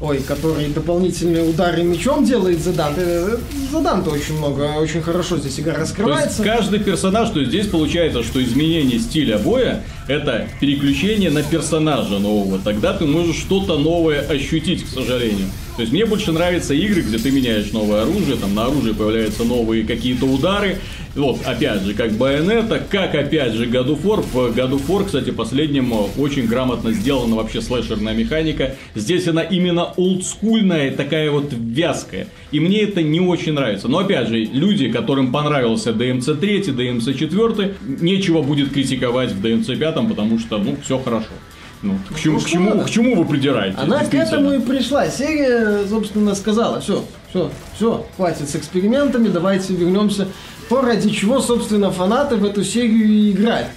Ой, 0.00 0.18
который 0.20 0.68
дополнительные 0.68 1.42
удары 1.42 1.82
мечом 1.82 2.24
делает 2.24 2.60
за 2.60 2.72
Данте. 2.72 3.00
Э, 3.04 3.36
За 3.72 3.80
Данте 3.80 4.10
очень 4.10 4.38
много, 4.38 4.62
очень 4.78 5.02
хорошо 5.02 5.38
здесь 5.38 5.58
игра 5.58 5.74
То 5.74 5.80
есть 5.80 5.90
раскрывается. 5.98 6.42
каждый 6.44 6.78
персонаж, 6.78 7.30
то 7.30 7.40
есть 7.40 7.50
здесь 7.50 7.66
получается, 7.66 8.22
что 8.22 8.40
изменение 8.40 9.00
стиля 9.00 9.38
боя 9.38 9.82
это 10.06 10.46
переключение 10.60 11.30
на 11.30 11.42
персонажа 11.42 12.20
нового. 12.20 12.60
Тогда 12.60 12.94
ты 12.94 13.06
можешь 13.06 13.36
что-то 13.36 13.76
новое 13.76 14.20
ощутить, 14.20 14.84
к 14.84 14.88
сожалению. 14.88 15.46
То 15.74 15.82
есть 15.82 15.92
мне 15.92 16.06
больше 16.06 16.30
нравятся 16.30 16.74
игры, 16.74 17.02
где 17.02 17.18
ты 17.18 17.32
меняешь 17.32 17.72
новое 17.72 18.02
оружие, 18.02 18.36
там 18.36 18.54
на 18.54 18.66
оружие 18.66 18.94
появляются 18.94 19.42
новые 19.42 19.84
какие-то 19.84 20.26
удары. 20.26 20.78
Вот, 21.18 21.40
опять 21.44 21.82
же, 21.82 21.94
как 21.94 22.12
Байонета, 22.12 22.80
как 22.88 23.14
опять 23.16 23.52
же 23.52 23.66
God 23.66 23.88
of 23.88 24.02
War. 24.02 24.22
В 24.22 24.56
God 24.56 24.70
of 24.70 24.86
War, 24.86 25.04
кстати, 25.04 25.30
последнем 25.30 25.92
э, 25.92 25.96
очень 26.16 26.46
грамотно 26.46 26.92
сделана 26.92 27.34
вообще 27.34 27.60
слэшерная 27.60 28.14
механика. 28.14 28.76
Здесь 28.94 29.26
она 29.26 29.42
именно 29.42 29.86
олдскульная, 29.96 30.92
такая 30.92 31.32
вот 31.32 31.52
вязкая. 31.52 32.28
И 32.52 32.60
мне 32.60 32.82
это 32.82 33.02
не 33.02 33.18
очень 33.18 33.54
нравится. 33.54 33.88
Но 33.88 33.98
опять 33.98 34.28
же, 34.28 34.36
люди, 34.38 34.92
которым 34.92 35.32
понравился 35.32 35.90
DMC 35.90 36.36
3, 36.36 36.60
DMC 36.60 37.14
4, 37.14 37.74
нечего 38.00 38.42
будет 38.42 38.72
критиковать 38.72 39.32
в 39.32 39.44
DMC 39.44 39.76
5, 39.76 39.94
потому 40.08 40.38
что, 40.38 40.58
ну, 40.58 40.76
все 40.84 41.00
хорошо. 41.00 41.26
Ну, 41.82 41.96
к 42.14 42.18
чему, 42.18 42.38
Ну, 42.38 42.44
к 42.44 42.48
чему, 42.48 42.80
к 42.82 42.90
чему 42.90 43.16
вы 43.16 43.24
придираетесь? 43.24 43.78
Она 43.78 44.04
к 44.04 44.14
этому 44.14 44.52
и 44.52 44.60
пришла. 44.60 45.08
Серия, 45.08 45.84
собственно, 45.88 46.34
сказала, 46.34 46.80
все, 46.80 47.04
все, 47.30 47.50
все, 47.76 48.06
хватит 48.16 48.48
с 48.48 48.56
экспериментами, 48.56 49.28
давайте 49.28 49.74
вернемся. 49.74 50.28
То, 50.68 50.82
ради 50.82 51.10
чего, 51.10 51.40
собственно, 51.40 51.90
фанаты 51.90 52.36
в 52.36 52.44
эту 52.44 52.62
серию 52.62 53.06
и 53.06 53.32
играли. 53.32 53.68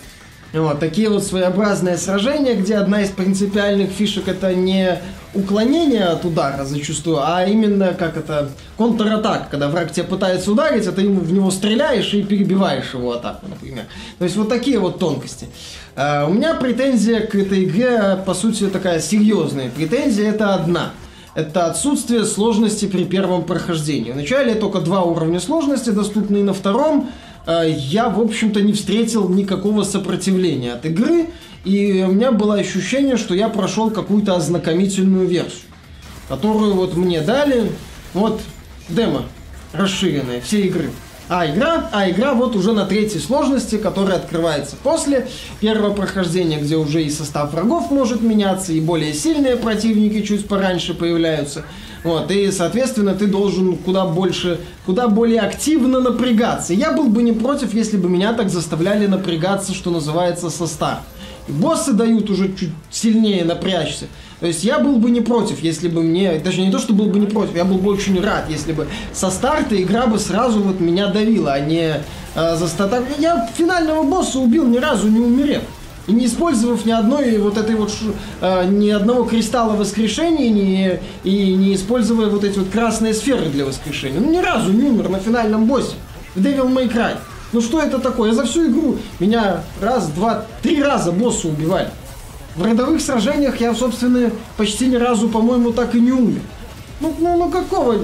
Вот, 0.54 0.82
такие 0.82 1.10
вот 1.10 1.24
своеобразные 1.24 1.96
сражения, 1.98 2.56
где 2.56 2.76
одна 2.76 3.04
из 3.04 3.10
принципиальных 3.10 3.90
фишек 3.90 4.28
это 4.28 4.54
не 4.54 5.00
уклонение 5.34 6.04
от 6.04 6.26
удара 6.26 6.66
зачастую, 6.66 7.20
а 7.22 7.46
именно 7.46 7.94
как 7.94 8.18
это 8.18 8.50
контратак, 8.78 9.50
когда 9.50 9.70
враг 9.70 9.94
тебя 9.94 10.04
пытается 10.04 10.52
ударить, 10.52 10.86
а 10.88 10.92
ты 10.92 11.08
в 11.08 11.32
него 11.32 11.52
стреляешь 11.52 12.14
и 12.14 12.22
перебиваешь 12.22 12.94
его 12.94 13.14
атаку, 13.14 13.48
например. 13.48 13.86
То 14.18 14.26
есть 14.26 14.36
вот 14.36 14.50
такие 14.50 14.78
вот 14.78 15.00
тонкости. 15.00 15.48
А, 15.96 16.26
у 16.28 16.34
меня 16.34 16.54
претензия 16.56 17.22
к 17.22 17.34
этой 17.34 17.64
игре, 17.64 18.22
по 18.26 18.34
сути, 18.34 18.68
такая 18.68 19.00
серьезная. 19.00 19.70
Претензия 19.70 20.32
это 20.32 20.54
одна. 20.54 20.92
Это 21.34 21.68
отсутствие 21.68 22.26
сложности 22.26 22.88
при 22.88 23.06
первом 23.06 23.46
прохождении. 23.46 24.12
Вначале 24.12 24.54
только 24.54 24.82
два 24.82 25.04
уровня 25.04 25.40
сложности 25.40 25.92
доступны, 25.92 26.44
на 26.44 26.54
втором 26.54 27.10
э, 27.46 27.70
я, 27.70 28.10
в 28.10 28.20
общем-то, 28.20 28.62
не 28.62 28.74
встретил 28.74 29.30
никакого 29.30 29.84
сопротивления 29.84 30.74
от 30.74 30.86
игры, 30.86 31.30
и 31.64 32.06
у 32.06 32.12
меня 32.12 32.34
было 32.34 32.56
ощущение, 32.56 33.16
что 33.16 33.34
я 33.34 33.48
прошел 33.48 33.92
какую-то 33.92 34.36
ознакомительную 34.36 35.26
версию, 35.26 35.70
которую 36.28 36.74
вот 36.74 36.98
мне 36.98 37.22
дали, 37.22 37.72
вот 38.14 38.42
демо 38.90 39.24
расширенное, 39.72 40.42
все 40.42 40.62
игры. 40.62 40.90
А 41.34 41.50
игра, 41.50 41.88
а 41.94 42.10
игра 42.10 42.34
вот 42.34 42.58
уже 42.58 42.74
на 42.74 42.86
третьей 42.86 43.22
сложности, 43.22 43.78
которая 43.78 44.18
открывается 44.18 44.76
после 44.84 45.30
первого 45.62 45.94
прохождения, 45.94 46.60
где 46.60 46.76
уже 46.76 47.06
и 47.06 47.10
состав 47.10 47.54
врагов 47.54 47.90
может 47.90 48.22
меняться, 48.22 48.74
и 48.74 48.82
более 48.82 49.14
сильные 49.14 49.56
противники 49.56 50.24
чуть 50.24 50.46
пораньше 50.46 50.94
появляются. 50.94 51.64
Вот, 52.04 52.30
и, 52.32 52.52
соответственно, 52.52 53.14
ты 53.14 53.28
должен 53.28 53.78
куда 53.78 54.04
больше, 54.04 54.60
куда 54.86 55.08
более 55.08 55.40
активно 55.40 56.02
напрягаться. 56.02 56.74
Я 56.74 56.92
был 56.92 57.08
бы 57.08 57.24
не 57.24 57.32
против, 57.32 57.74
если 57.74 57.96
бы 57.96 58.10
меня 58.10 58.34
так 58.34 58.50
заставляли 58.50 59.08
напрягаться, 59.08 59.74
что 59.74 59.90
называется, 59.90 60.50
со 60.50 60.68
старта. 60.68 61.06
И 61.48 61.54
боссы 61.54 61.94
дают 61.94 62.30
уже 62.30 62.54
чуть 62.54 62.72
сильнее 62.90 63.46
напрячься. 63.46 64.08
То 64.42 64.48
есть 64.48 64.64
я 64.64 64.80
был 64.80 64.98
бы 64.98 65.12
не 65.12 65.22
против, 65.22 65.62
если 65.62 65.88
бы 65.88 66.02
мне, 66.02 66.40
даже 66.40 66.62
не 66.62 66.72
то, 66.72 66.80
что 66.80 66.94
был 66.94 67.06
бы 67.06 67.20
не 67.20 67.28
против, 67.28 67.56
я 67.56 67.64
был 67.64 67.78
бы 67.78 67.92
очень 67.92 68.20
рад, 68.20 68.50
если 68.50 68.74
бы 68.74 68.88
со 69.14 69.30
старта 69.30 69.82
игра 69.82 70.08
бы 70.08 70.18
сразу 70.18 70.60
вот 70.62 70.80
меня 70.80 71.08
давила, 71.08 71.54
а 71.54 71.60
не 71.60 72.02
э, 72.36 72.56
за 72.56 72.66
стата- 72.66 73.04
Я 73.20 73.48
финального 73.56 74.02
босса 74.04 74.40
убил 74.40 74.66
ни 74.68 74.78
разу 74.80 75.08
не 75.10 75.20
умерев. 75.20 75.62
И 76.08 76.14
не 76.14 76.26
использовав 76.26 76.84
ни 76.88 76.92
одной 76.92 77.38
вот 77.38 77.60
этой 77.60 77.76
вот 77.76 77.94
э, 78.42 78.66
ни 78.68 78.90
одного 78.90 79.26
кристалла 79.26 79.76
воскрешения, 79.76 80.50
ни, 80.50 81.00
и 81.24 81.54
не 81.54 81.76
используя 81.76 82.28
вот 82.28 82.44
эти 82.44 82.58
вот 82.58 82.70
красные 82.70 83.14
сферы 83.14 83.46
для 83.46 83.64
воскрешения. 83.64 84.20
Ну 84.20 84.32
ни 84.32 84.40
разу 84.40 84.74
не 84.74 84.90
умер 84.90 85.10
на 85.10 85.20
финальном 85.20 85.66
боссе. 85.66 85.94
В 86.34 86.44
Devil 86.44 86.74
May 86.74 86.92
Cry. 86.92 87.18
Ну 87.54 87.62
что 87.62 87.80
это 87.80 88.00
такое? 88.00 88.30
Я 88.30 88.36
за 88.36 88.46
всю 88.46 88.72
игру 88.72 88.98
меня 89.20 89.62
раз, 89.80 90.08
два, 90.08 90.46
три 90.64 90.82
раза 90.82 91.12
босса 91.12 91.48
убивали. 91.48 91.90
В 92.56 92.66
рядовых 92.66 93.02
сражениях 93.02 93.62
я, 93.62 93.74
собственно, 93.74 94.32
почти 94.58 94.88
ни 94.88 94.96
разу, 94.96 95.30
по-моему, 95.30 95.72
так 95.72 95.96
и 95.96 96.02
не 96.02 96.12
умер. 96.12 96.42
Ну, 97.00 97.14
ну, 97.20 97.38
ну 97.38 97.50
какого? 97.50 97.96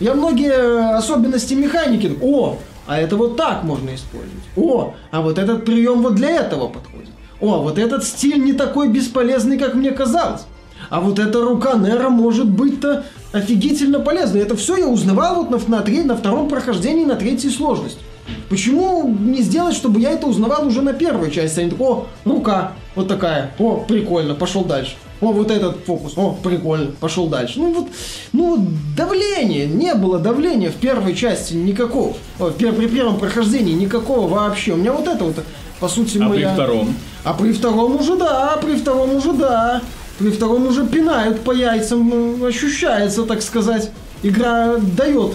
Я 0.00 0.14
многие 0.14 0.96
особенности 0.96 1.54
механики. 1.54 2.16
О, 2.22 2.58
а 2.86 3.00
это 3.00 3.16
вот 3.16 3.36
так 3.36 3.64
можно 3.64 3.94
использовать. 3.94 4.44
О, 4.56 4.94
а 5.10 5.20
вот 5.20 5.38
этот 5.38 5.64
прием 5.64 6.02
вот 6.02 6.14
для 6.14 6.30
этого 6.30 6.68
подходит. 6.68 7.10
О, 7.40 7.62
вот 7.62 7.78
этот 7.78 8.04
стиль 8.04 8.42
не 8.42 8.52
такой 8.52 8.88
бесполезный, 8.88 9.58
как 9.58 9.74
мне 9.74 9.90
казалось. 9.90 10.42
А 10.90 11.00
вот 11.00 11.18
эта 11.18 11.42
рука 11.42 11.74
Нера 11.74 12.08
может 12.08 12.48
быть-то 12.48 13.04
офигительно 13.32 13.98
полезной. 14.00 14.40
Это 14.40 14.56
все 14.56 14.76
я 14.76 14.88
узнавал 14.88 15.44
вот 15.44 15.68
на, 15.68 15.78
на, 15.78 16.04
на 16.04 16.16
втором 16.16 16.48
прохождении 16.48 17.04
на 17.04 17.16
третьей 17.16 17.50
сложности. 17.50 18.00
Почему 18.48 19.08
не 19.08 19.42
сделать, 19.42 19.74
чтобы 19.74 20.00
я 20.00 20.10
это 20.10 20.26
узнавал 20.26 20.66
уже 20.66 20.80
на 20.82 20.92
первой 20.94 21.30
части? 21.30 21.60
Они 21.60 21.70
такие, 21.70 21.86
о, 21.86 22.06
рука, 22.24 22.72
вот 22.94 23.06
такая, 23.08 23.50
о, 23.58 23.84
прикольно, 23.86 24.34
пошел 24.34 24.64
дальше. 24.64 24.94
О, 25.20 25.32
вот 25.32 25.50
этот 25.50 25.84
фокус, 25.84 26.12
о, 26.16 26.32
прикольно, 26.42 26.92
пошел 27.00 27.26
дальше. 27.26 27.58
Ну 27.58 27.74
вот, 27.74 27.88
ну 28.32 28.50
вот 28.56 28.60
давление, 28.96 29.66
не 29.66 29.94
было 29.94 30.18
давления 30.18 30.70
в 30.70 30.76
первой 30.76 31.14
части 31.14 31.54
никакого. 31.54 32.14
О, 32.38 32.48
пер- 32.50 32.72
при 32.72 32.86
первом 32.86 33.18
прохождении 33.18 33.74
никакого 33.74 34.28
вообще. 34.28 34.72
У 34.72 34.76
меня 34.76 34.92
вот 34.92 35.06
это 35.08 35.24
вот, 35.24 35.36
по 35.80 35.88
сути, 35.88 36.16
А 36.18 36.20
при 36.20 36.28
моя... 36.28 36.54
втором? 36.54 36.94
А 37.24 37.34
при 37.34 37.52
втором 37.52 37.96
уже 37.96 38.16
да, 38.16 38.58
при 38.62 38.76
втором 38.76 39.14
уже 39.16 39.32
да. 39.32 39.82
При 40.18 40.30
втором 40.30 40.66
уже 40.66 40.86
пинают 40.86 41.40
по 41.42 41.52
яйцам, 41.52 42.08
ну, 42.08 42.46
ощущается, 42.46 43.24
так 43.24 43.42
сказать. 43.42 43.90
Игра 44.22 44.76
дает, 44.78 45.34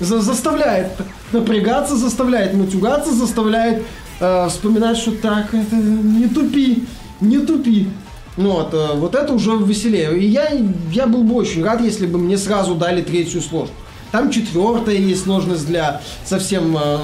за- 0.00 0.20
заставляет 0.20 0.88
напрягаться, 1.32 1.96
заставляет 1.96 2.54
матюгаться, 2.54 3.12
заставляет 3.12 3.84
э, 4.20 4.48
вспоминать, 4.48 4.96
что 4.96 5.12
так, 5.12 5.54
это 5.54 5.76
не 5.76 6.28
тупи, 6.28 6.84
не 7.20 7.38
тупи. 7.38 7.88
Ну 8.36 8.52
вот, 8.52 8.72
э, 8.72 8.94
вот 8.94 9.14
это 9.14 9.32
уже 9.32 9.56
веселее. 9.56 10.18
И 10.18 10.26
я, 10.26 10.50
я 10.92 11.06
был 11.06 11.24
бы 11.24 11.34
очень 11.34 11.64
рад, 11.64 11.80
если 11.80 12.06
бы 12.06 12.18
мне 12.18 12.38
сразу 12.38 12.74
дали 12.74 13.02
третью 13.02 13.40
сложность. 13.40 13.78
Там 14.12 14.30
четвертая 14.30 14.96
есть 14.96 15.24
сложность 15.24 15.66
для 15.66 16.00
совсем 16.24 16.76
э, 16.76 16.98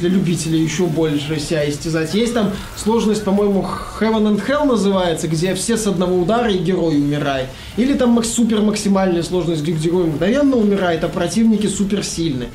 для 0.00 0.10
любителей 0.10 0.62
еще 0.62 0.86
больше 0.86 1.38
себя 1.38 1.68
истязать. 1.68 2.14
Есть 2.14 2.34
там 2.34 2.52
сложность, 2.76 3.24
по-моему, 3.24 3.66
Heaven 4.00 4.36
and 4.36 4.46
Hell 4.46 4.64
называется, 4.64 5.28
где 5.28 5.54
все 5.54 5.76
с 5.76 5.86
одного 5.86 6.16
удара 6.18 6.50
и 6.50 6.58
герой 6.58 6.96
умирает. 6.96 7.48
Или 7.76 7.94
там 7.94 8.22
супер 8.22 8.60
максимальная 8.60 9.22
сложность, 9.22 9.62
где 9.62 9.72
герой 9.72 10.06
мгновенно 10.06 10.56
умирает, 10.56 11.04
а 11.04 11.08
противники 11.08 11.66
супер 11.66 12.04
сильные. 12.04 12.48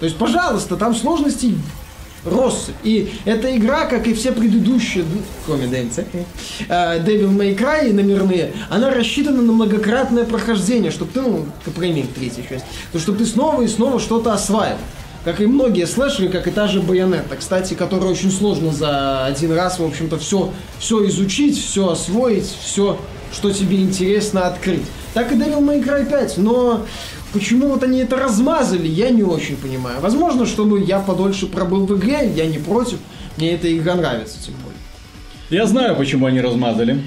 То 0.00 0.06
есть, 0.06 0.16
пожалуйста, 0.16 0.76
там 0.76 0.94
сложностей 0.94 1.58
россыпь. 2.24 2.74
И 2.82 3.12
эта 3.24 3.56
игра, 3.56 3.86
как 3.86 4.06
и 4.06 4.14
все 4.14 4.32
предыдущие, 4.32 5.04
кроме 5.46 5.66
DMC, 5.66 6.06
э, 6.68 6.98
Devil 7.00 7.36
May 7.36 7.56
Cry 7.56 7.92
номерные, 7.92 8.52
она 8.70 8.90
рассчитана 8.90 9.42
на 9.42 9.52
многократное 9.52 10.24
прохождение, 10.24 10.90
чтобы 10.90 11.12
ты, 11.12 11.20
ну, 11.20 11.46
мере, 11.76 12.06
третья 12.14 12.42
часть, 12.48 12.64
то 12.92 12.98
чтобы 12.98 13.18
ты 13.18 13.26
снова 13.26 13.62
и 13.62 13.68
снова 13.68 14.00
что-то 14.00 14.32
осваивал. 14.32 14.78
Как 15.24 15.40
и 15.40 15.46
многие 15.46 15.86
слэшеры, 15.86 16.28
как 16.28 16.46
и 16.46 16.50
та 16.50 16.68
же 16.68 16.80
Байонетта, 16.80 17.36
кстати, 17.36 17.74
которая 17.74 18.10
очень 18.10 18.30
сложно 18.30 18.72
за 18.72 19.26
один 19.26 19.52
раз, 19.52 19.78
в 19.78 19.84
общем-то, 19.84 20.16
все, 20.18 20.52
все 20.78 21.06
изучить, 21.08 21.58
все 21.58 21.90
освоить, 21.90 22.46
все, 22.62 22.98
что 23.32 23.52
тебе 23.52 23.82
интересно, 23.82 24.46
открыть. 24.46 24.84
Так 25.14 25.32
и 25.32 25.34
Devil 25.34 25.58
May 25.58 25.84
Cry 25.84 26.08
5, 26.08 26.38
но 26.38 26.86
почему 27.32 27.68
вот 27.68 27.82
они 27.82 28.00
это 28.00 28.16
размазали, 28.16 28.86
я 28.88 29.10
не 29.10 29.22
очень 29.22 29.56
понимаю. 29.56 30.00
Возможно, 30.00 30.46
чтобы 30.46 30.80
я 30.80 30.98
подольше 31.00 31.46
пробыл 31.46 31.86
в 31.86 31.96
игре, 31.98 32.30
я 32.34 32.46
не 32.46 32.58
против, 32.58 32.98
мне 33.36 33.52
эта 33.52 33.74
игра 33.76 33.94
нравится, 33.94 34.38
тем 34.44 34.54
более. 34.62 34.78
Я 35.50 35.66
знаю, 35.66 35.96
почему 35.96 36.26
они 36.26 36.40
размазали. 36.40 37.02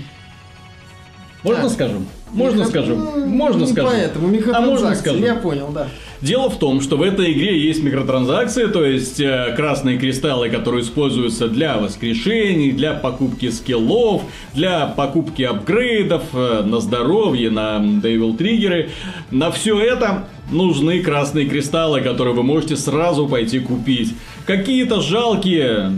Можно 1.44 1.64
Так. 1.64 1.72
скажем? 1.74 2.08
Можно 2.32 2.62
Микро- 2.64 2.68
скажем? 2.70 2.98
ну, 3.00 3.26
Можно 3.26 3.66
скажем? 3.68 3.92
поэтому, 3.92 4.28
А 4.28 4.30
можно 4.30 4.38
микротранзакции, 4.38 5.02
скажем? 5.02 5.24
я 5.24 5.36
понял, 5.36 5.70
да. 5.74 5.88
Дело 6.22 6.52
в 6.52 6.60
том, 6.60 6.82
что 6.82 6.98
в 6.98 7.02
этой 7.02 7.32
игре 7.32 7.60
есть 7.60 7.82
микротранзакции, 7.84 8.68
то 8.68 8.86
есть 8.86 9.20
э, 9.20 9.56
красные 9.56 9.98
кристаллы, 9.98 10.50
которые 10.50 10.84
используются 10.84 11.48
для 11.48 11.80
воскрешений, 11.80 12.72
для 12.72 12.94
покупки 12.94 13.50
скиллов, 13.50 14.22
для 14.54 14.86
покупки 14.86 15.42
апгрейдов 15.42 16.24
э, 16.34 16.62
на 16.64 16.80
здоровье, 16.80 17.50
на 17.50 17.78
Devil 17.78 18.38
триггеры. 18.38 18.92
На 19.32 19.50
все 19.50 19.80
это 19.80 20.28
нужны 20.52 21.02
красные 21.02 21.48
кристаллы, 21.48 22.02
которые 22.02 22.36
вы 22.36 22.44
можете 22.44 22.76
сразу 22.76 23.28
пойти 23.28 23.60
купить. 23.60 24.14
Какие-то 24.46 25.02
жалкие 25.02 25.92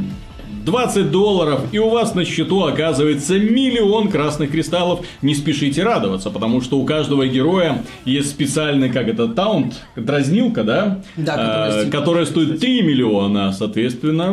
20 0.66 1.12
долларов, 1.12 1.62
и 1.72 1.80
у 1.80 1.90
вас 1.90 2.16
на 2.16 2.26
счету 2.26 2.64
оказывается 2.64 3.38
миллион 3.38 4.10
красных 4.10 4.52
кристаллов. 4.52 5.06
Не 5.22 5.36
спешите 5.36 5.84
радоваться, 5.84 6.30
потому 6.30 6.62
что 6.62 6.78
у 6.78 6.86
каждого 6.86 7.28
героя 7.28 7.84
есть 8.06 8.30
специальный, 8.30 8.90
как 8.90 9.08
это, 9.08 9.28
таунт, 9.28 9.76
дразнилка, 9.96 10.64
да? 10.64 11.02
Да, 11.18 11.34
А, 11.34 11.38
которая 11.38 11.72
стоит- 11.72 11.92
которая 11.92 12.26
стоит 12.26 12.60
3 12.60 12.82
миллиона, 12.82 13.52
соответственно. 13.52 14.32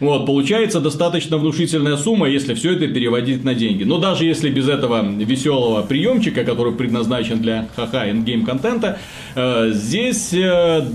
Вот, 0.00 0.26
получается 0.26 0.80
достаточно 0.80 1.38
внушительная 1.38 1.96
сумма, 1.96 2.28
если 2.28 2.54
все 2.54 2.72
это 2.72 2.88
переводить 2.88 3.44
на 3.44 3.54
деньги. 3.54 3.84
Но 3.84 3.98
даже 3.98 4.24
если 4.24 4.50
без 4.50 4.68
этого 4.68 5.02
веселого 5.02 5.82
приемчика, 5.82 6.44
который 6.44 6.72
предназначен 6.72 7.40
для 7.40 7.68
ха-ха 7.76 8.10
ингейм 8.10 8.44
контента, 8.44 8.98
э, 9.34 9.70
здесь 9.72 10.32
э, 10.32 10.86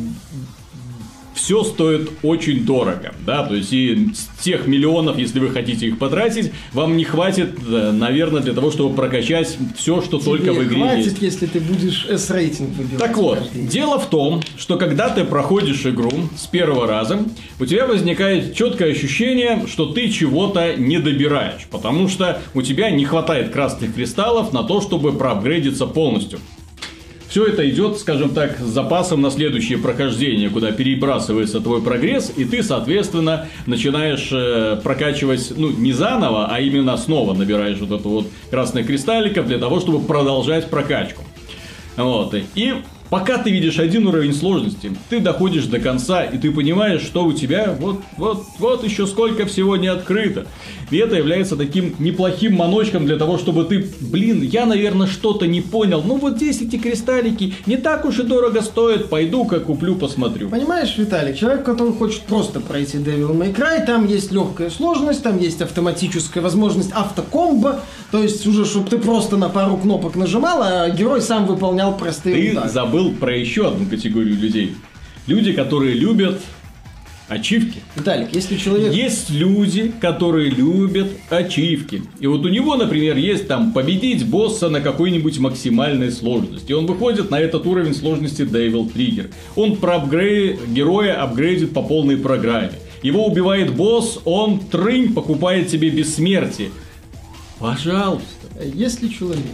все 1.34 1.64
стоит 1.64 2.10
очень 2.24 2.66
дорого, 2.66 3.14
да, 3.26 3.44
то 3.44 3.56
есть 3.56 3.72
и 3.74 4.10
с 4.14 4.44
тех 4.44 4.68
миллионов, 4.68 5.18
если 5.18 5.40
вы 5.40 5.50
хотите 5.50 5.88
их 5.88 5.98
потратить, 5.98 6.52
вам 6.74 6.98
не 6.98 7.04
хватит, 7.04 7.52
э, 7.68 7.92
наверное, 7.92 8.42
для 8.42 8.54
того, 8.54 8.72
чтобы 8.72 8.96
прокачать 8.96 9.58
все, 9.76 10.02
что 10.02 10.20
только 10.20 10.52
в 10.52 10.56
Тебе 10.56 10.66
игре 10.66 10.76
хватит, 10.78 11.06
есть. 11.06 11.22
если 11.22 11.46
ты 11.46 11.60
будешь 11.60 12.06
S-рейтинг 12.10 12.70
выбивать. 12.76 13.00
Так 13.00 13.18
вот, 13.18 13.40
дело 13.54 14.00
в 14.00 14.10
том, 14.10 14.42
что 14.58 14.78
когда 14.78 15.10
ты 15.10 15.24
проходишь 15.24 15.86
игру 15.86 16.12
с 16.36 16.48
первого 16.48 16.88
раза, 16.88 17.20
у 17.60 17.66
тебя 17.66 17.86
возникает 17.86 18.56
четкое 18.56 18.92
ощущение, 18.92 19.66
что 19.68 19.88
ты 19.88 20.10
чего-то 20.10 20.76
не 20.76 21.00
добираешь, 21.00 21.68
потому 21.70 22.08
что 22.08 22.42
у 22.54 22.62
тебя 22.62 22.90
не 22.92 23.06
хватает 23.06 23.52
красных 23.52 23.96
кристаллов 23.96 24.54
на 24.54 24.64
то, 24.64 24.82
чтобы 24.82 25.14
проапгрейдиться 25.14 25.86
полностью. 25.88 26.40
Все 27.32 27.46
это 27.46 27.68
идет, 27.70 27.98
скажем 27.98 28.32
так, 28.32 28.60
с 28.60 28.66
запасом 28.66 29.22
на 29.22 29.32
следующее 29.32 29.78
прохождение, 29.78 30.50
куда 30.50 30.74
перебрасывается 30.74 31.62
твой 31.62 31.82
прогресс, 31.82 32.30
и 32.36 32.44
ты, 32.44 32.62
соответственно, 32.62 33.48
начинаешь 33.66 34.28
э, 34.34 34.82
прокачивать, 34.84 35.54
ну, 35.56 35.72
не 35.72 35.94
заново, 35.94 36.48
а 36.52 36.60
именно 36.60 36.98
снова 36.98 37.34
набираешь 37.34 37.78
вот 37.80 37.98
это 37.98 38.06
вот 38.06 38.28
красных 38.50 38.86
кристалликов 38.86 39.48
для 39.48 39.60
того, 39.60 39.80
чтобы 39.80 40.06
продолжать 40.06 40.70
прокачку. 40.70 41.24
Вот. 41.96 42.36
И 42.56 42.74
пока 43.12 43.38
ты 43.38 43.52
видишь 43.52 43.78
один 43.78 44.08
уровень 44.08 44.34
сложности, 44.34 44.92
ты 45.10 45.20
доходишь 45.20 45.66
до 45.66 45.80
конца, 45.80 46.24
и 46.24 46.38
ты 46.38 46.50
понимаешь, 46.50 47.02
что 47.02 47.26
у 47.26 47.34
тебя 47.34 47.76
вот, 47.80 48.02
вот, 48.18 48.46
вот 48.58 48.84
еще 48.86 49.06
сколько 49.06 49.46
всего 49.46 49.76
не 49.76 49.88
открыто. 49.88 50.48
И 50.92 50.98
это 50.98 51.16
является 51.16 51.56
таким 51.56 51.94
неплохим 52.00 52.56
маночком 52.56 53.06
для 53.06 53.18
того, 53.18 53.38
чтобы 53.38 53.66
ты, 53.66 53.86
блин, 54.00 54.42
я, 54.42 54.66
наверное, 54.66 55.08
что-то 55.08 55.46
не 55.46 55.62
понял. 55.62 56.02
Ну 56.06 56.18
вот 56.18 56.38
здесь 56.38 56.62
эти 56.62 56.78
кристаллики 56.78 57.54
не 57.66 57.78
так 57.78 58.06
уж 58.06 58.20
и 58.20 58.24
дорого 58.24 58.62
стоят, 58.62 59.10
пойду-ка 59.10 59.60
куплю, 59.60 59.96
посмотрю. 59.96 60.50
Понимаешь, 60.50 60.98
Виталик, 60.98 61.38
человек, 61.38 61.64
который 61.64 61.94
хочет 61.94 62.22
просто 62.22 62.62
пройти 62.62 62.98
Devil 62.98 63.38
May 63.38 63.54
Cry, 63.54 63.86
там 63.86 64.08
есть 64.08 64.32
легкая 64.32 64.70
сложность, 64.70 65.22
там 65.24 65.38
есть 65.38 65.62
автоматическая 65.62 66.42
возможность 66.42 66.92
автокомбо, 66.94 67.82
то 68.12 68.22
есть 68.22 68.46
уже, 68.48 68.66
чтобы 68.66 68.90
ты 68.90 68.98
просто 68.98 69.36
на 69.36 69.50
пару 69.50 69.78
кнопок 69.78 70.16
нажимал, 70.16 70.62
а 70.62 70.90
герой 70.90 71.22
сам 71.22 71.46
выполнял 71.46 71.98
простые 71.98 72.36
Ты 72.36 72.52
удары. 72.52 72.70
забыл 72.70 73.01
про 73.10 73.36
еще 73.36 73.68
одну 73.68 73.86
категорию 73.86 74.36
людей. 74.36 74.76
Люди, 75.28 75.54
которые 75.54 75.96
любят 75.96 76.40
ачивки. 77.32 77.80
Виталик, 77.96 78.30
если 78.34 78.58
человек... 78.58 78.94
Есть 78.94 79.30
люди, 79.30 79.92
которые 80.02 80.50
любят 80.50 81.08
ачивки. 81.30 82.04
И 82.20 82.28
вот 82.28 82.46
у 82.46 82.50
него, 82.50 82.76
например, 82.76 83.16
есть 83.18 83.48
там 83.48 83.72
победить 83.72 84.26
босса 84.26 84.70
на 84.70 84.82
какой-нибудь 84.82 85.40
максимальной 85.40 86.12
сложности. 86.12 86.74
Он 86.74 86.86
выходит 86.86 87.32
на 87.32 87.40
этот 87.40 87.66
уровень 87.66 87.96
сложности 87.96 88.42
Devil 88.42 88.94
Trigger. 88.94 89.32
Он 89.56 89.78
про 89.78 89.96
апгрей- 89.96 90.60
героя 90.68 91.22
апгрейдит 91.22 91.74
по 91.74 91.82
полной 91.82 92.18
программе. 92.18 92.74
Его 93.02 93.26
убивает 93.26 93.74
босс, 93.74 94.20
он 94.26 94.60
трынь 94.60 95.14
покупает 95.14 95.70
себе 95.70 95.90
бессмертие. 95.90 96.70
Пожалуйста. 97.60 98.28
Если 98.74 99.08
человек 99.08 99.46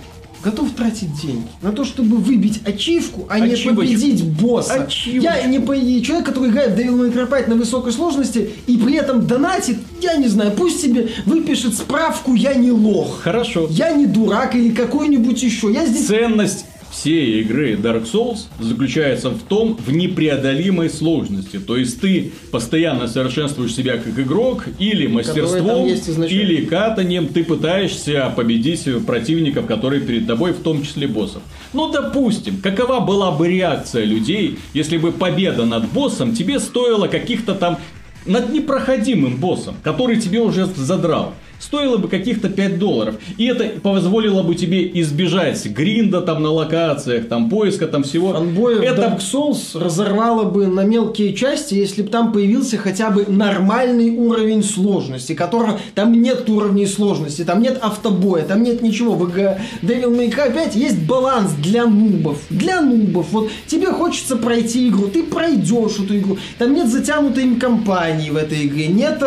готов 0.48 0.72
тратить 0.72 1.14
деньги 1.22 1.48
на 1.62 1.72
то, 1.74 1.84
чтобы 1.84 2.18
выбить 2.18 2.62
ачивку, 2.66 3.26
а 3.30 3.40
не 3.40 3.54
Ачивочку. 3.54 3.82
победить 3.82 4.24
босса. 4.24 4.84
Ачивочку. 4.84 5.22
Я 5.22 5.44
не 5.44 5.60
по... 5.60 5.76
Человек, 5.76 6.26
который 6.26 6.50
играет 6.52 6.72
в 6.72 6.80
Devil 6.80 7.02
May 7.02 7.14
Cry 7.14 7.28
5 7.28 7.48
на 7.50 7.56
высокой 7.56 7.92
сложности 7.92 8.50
и 8.66 8.78
при 8.78 8.96
этом 8.96 9.28
донатит, 9.28 9.78
я 10.02 10.16
не 10.16 10.28
знаю, 10.28 10.52
пусть 10.52 10.82
себе 10.82 11.10
выпишет 11.26 11.76
справку 11.76 12.34
«Я 12.34 12.54
не 12.54 12.72
лох». 12.72 13.22
Хорошо. 13.22 13.68
Я 13.70 13.92
не 13.92 14.06
дурак 14.06 14.56
или 14.56 14.70
какой-нибудь 14.70 15.42
еще. 15.44 15.72
Я 15.72 15.86
здесь... 15.86 16.08
Ценность 16.08 16.66
всей 16.92 17.42
игры 17.42 17.74
Dark 17.74 18.12
Souls 18.12 18.46
заключается 18.60 19.30
в 19.30 19.42
том, 19.44 19.78
в 19.78 19.92
непреодолимой 19.92 20.90
сложности. 20.90 21.60
То 21.60 21.78
есть 21.78 22.02
ты 22.02 22.32
постоянно 22.52 23.08
совершенствуешь 23.08 23.76
себя 23.76 23.98
как 23.98 24.18
игрок, 24.20 24.66
или 24.80 25.08
мастерством, 25.08 25.88
или 25.88 26.66
катанием 26.66 27.28
ты 27.28 27.44
пытаешься 27.44 28.32
победить 28.36 28.88
противников, 29.06 29.66
которые 29.66 30.02
перед 30.02 30.28
тобой, 30.28 30.54
в 30.54 30.60
том 30.60 30.84
числе 30.84 31.08
боссов. 31.08 31.42
Ну, 31.74 31.92
допустим, 31.92 32.60
какова 32.62 33.00
была 33.00 33.32
бы 33.32 33.48
реакция 33.48 34.06
людей, 34.06 34.60
если 34.74 34.98
бы 34.98 35.12
победа 35.12 35.66
над 35.66 35.90
боссом 35.90 36.34
тебе 36.34 36.60
стоила 36.60 37.08
каких-то 37.08 37.54
там 37.54 37.78
над 38.26 38.52
непроходимым 38.52 39.38
боссом, 39.38 39.76
который 39.84 40.20
тебе 40.20 40.42
уже 40.42 40.66
задрал. 40.66 41.34
Стоило 41.60 41.98
бы 41.98 42.08
каких-то 42.08 42.50
5 42.50 42.80
долларов. 42.80 43.16
И 43.38 43.46
это 43.46 43.80
позволило 43.80 44.44
бы 44.44 44.56
тебе 44.56 44.90
избежать 45.02 45.66
гринда 45.66 46.22
там 46.22 46.44
на 46.44 46.52
локациях, 46.52 47.28
там 47.28 47.50
поиска, 47.50 47.88
там 47.88 48.04
всего. 48.04 48.34
Фанбоев 48.34 48.82
это 48.82 49.02
Dark 49.02 49.20
Souls 49.20 49.78
разорвало 49.78 50.44
бы 50.44 50.68
на 50.68 50.82
мелкие 50.82 51.34
части, 51.34 51.74
если 51.74 52.04
бы 52.04 52.10
там 52.10 52.32
появился 52.32 52.78
хотя 52.78 53.10
бы 53.10 53.26
нормальный 53.28 54.12
уровень 54.12 54.64
сложности, 54.64 55.34
которого 55.34 55.80
там 55.96 56.14
нет 56.14 56.50
уровней 56.50 56.86
сложности, 56.86 57.44
там 57.44 57.62
нет 57.62 57.80
автобоя, 57.82 58.44
там 58.44 58.64
нет 58.64 58.82
ничего. 58.82 59.16
В 59.16 59.28
Devil 59.28 59.64
May 59.82 60.32
Cry 60.34 60.54
5 60.54 60.76
есть 60.76 61.00
баланс 61.06 61.52
для 61.54 61.86
нубов. 61.86 62.40
Для 62.50 62.82
нубов. 62.82 63.28
Вот 63.32 63.50
тебе 63.66 63.88
хочется 63.88 64.36
пройти 64.36 64.90
игру, 64.90 65.08
ты 65.08 65.24
пройдешь 65.24 66.00
эту 66.00 66.18
игру. 66.18 66.38
Там 66.60 66.74
нет 66.74 66.88
затянутой 66.90 67.44
им 67.44 67.60
кампании 67.60 68.30
в 68.30 68.38
этой 68.38 68.68
игре, 68.68 68.88
нет 68.88 69.24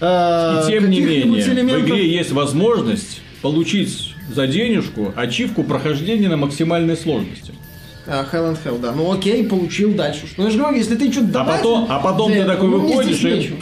э, 0.00 0.62
И 0.64 0.70
тем 0.70 0.90
не 0.90 1.00
менее, 1.00 1.76
в 1.76 1.80
игре 1.86 2.10
есть 2.10 2.32
возможность 2.32 3.20
получить 3.42 4.14
за 4.32 4.46
денежку 4.46 5.12
ачивку 5.16 5.64
прохождения 5.64 6.28
на 6.28 6.36
максимальной 6.36 6.96
сложности. 6.96 7.52
А, 8.06 8.24
Hell 8.32 8.52
and 8.52 8.58
Hell, 8.64 8.80
да. 8.80 8.92
Ну 8.92 9.12
окей, 9.12 9.44
получил 9.44 9.94
дальше. 9.94 10.26
Что 10.26 10.44
я 10.44 10.50
же 10.50 10.58
говорю, 10.58 10.76
если 10.76 10.96
ты 10.96 11.12
что-то 11.12 11.42
А 11.42 11.44
потом, 11.44 11.86
а 11.88 12.00
потом 12.00 12.32
ты 12.32 12.44
такой 12.44 12.68
выходишь 12.68 13.22
и... 13.24 13.54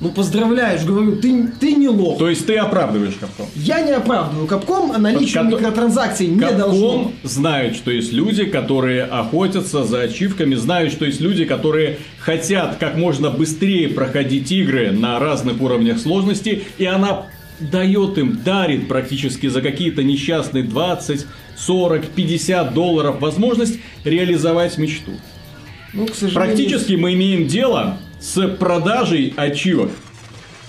Ну, 0.00 0.10
поздравляю, 0.10 0.78
же 0.78 0.86
говорю, 0.86 1.16
ты, 1.16 1.48
ты 1.60 1.72
не 1.74 1.88
лох. 1.88 2.18
То 2.18 2.28
есть 2.28 2.46
ты 2.46 2.56
оправдываешь 2.56 3.14
Капком. 3.18 3.46
Я 3.54 3.80
не 3.80 3.92
оправдываю 3.92 4.46
Капком, 4.46 4.92
а 4.92 4.98
наличие 4.98 5.42
Кап- 5.42 5.52
микротранзакций 5.52 6.26
не 6.28 6.40
должно. 6.40 6.92
Капком 6.92 7.12
знают, 7.22 7.76
что 7.76 7.90
есть 7.90 8.12
люди, 8.12 8.44
которые 8.44 9.04
охотятся 9.04 9.84
за 9.84 10.02
ачивками, 10.02 10.54
знают, 10.54 10.92
что 10.92 11.04
есть 11.04 11.20
люди, 11.20 11.44
которые 11.44 11.98
хотят 12.18 12.76
как 12.78 12.96
можно 12.96 13.30
быстрее 13.30 13.88
проходить 13.88 14.50
игры 14.52 14.92
на 14.92 15.18
разных 15.18 15.60
уровнях 15.60 15.98
сложности, 15.98 16.64
и 16.78 16.84
она 16.84 17.26
дает 17.60 18.18
им, 18.18 18.40
дарит 18.44 18.88
практически 18.88 19.48
за 19.48 19.62
какие-то 19.62 20.02
несчастные 20.02 20.64
20, 20.64 21.26
40, 21.56 22.06
50 22.06 22.74
долларов 22.74 23.20
возможность 23.20 23.78
реализовать 24.04 24.78
мечту. 24.78 25.12
Ну, 25.92 26.06
к 26.06 26.14
сожалению. 26.14 26.34
Практически 26.34 26.92
мы 26.92 27.14
имеем 27.14 27.48
дело 27.48 27.98
с 28.20 28.46
продажей 28.56 29.34
ачивок. 29.36 29.90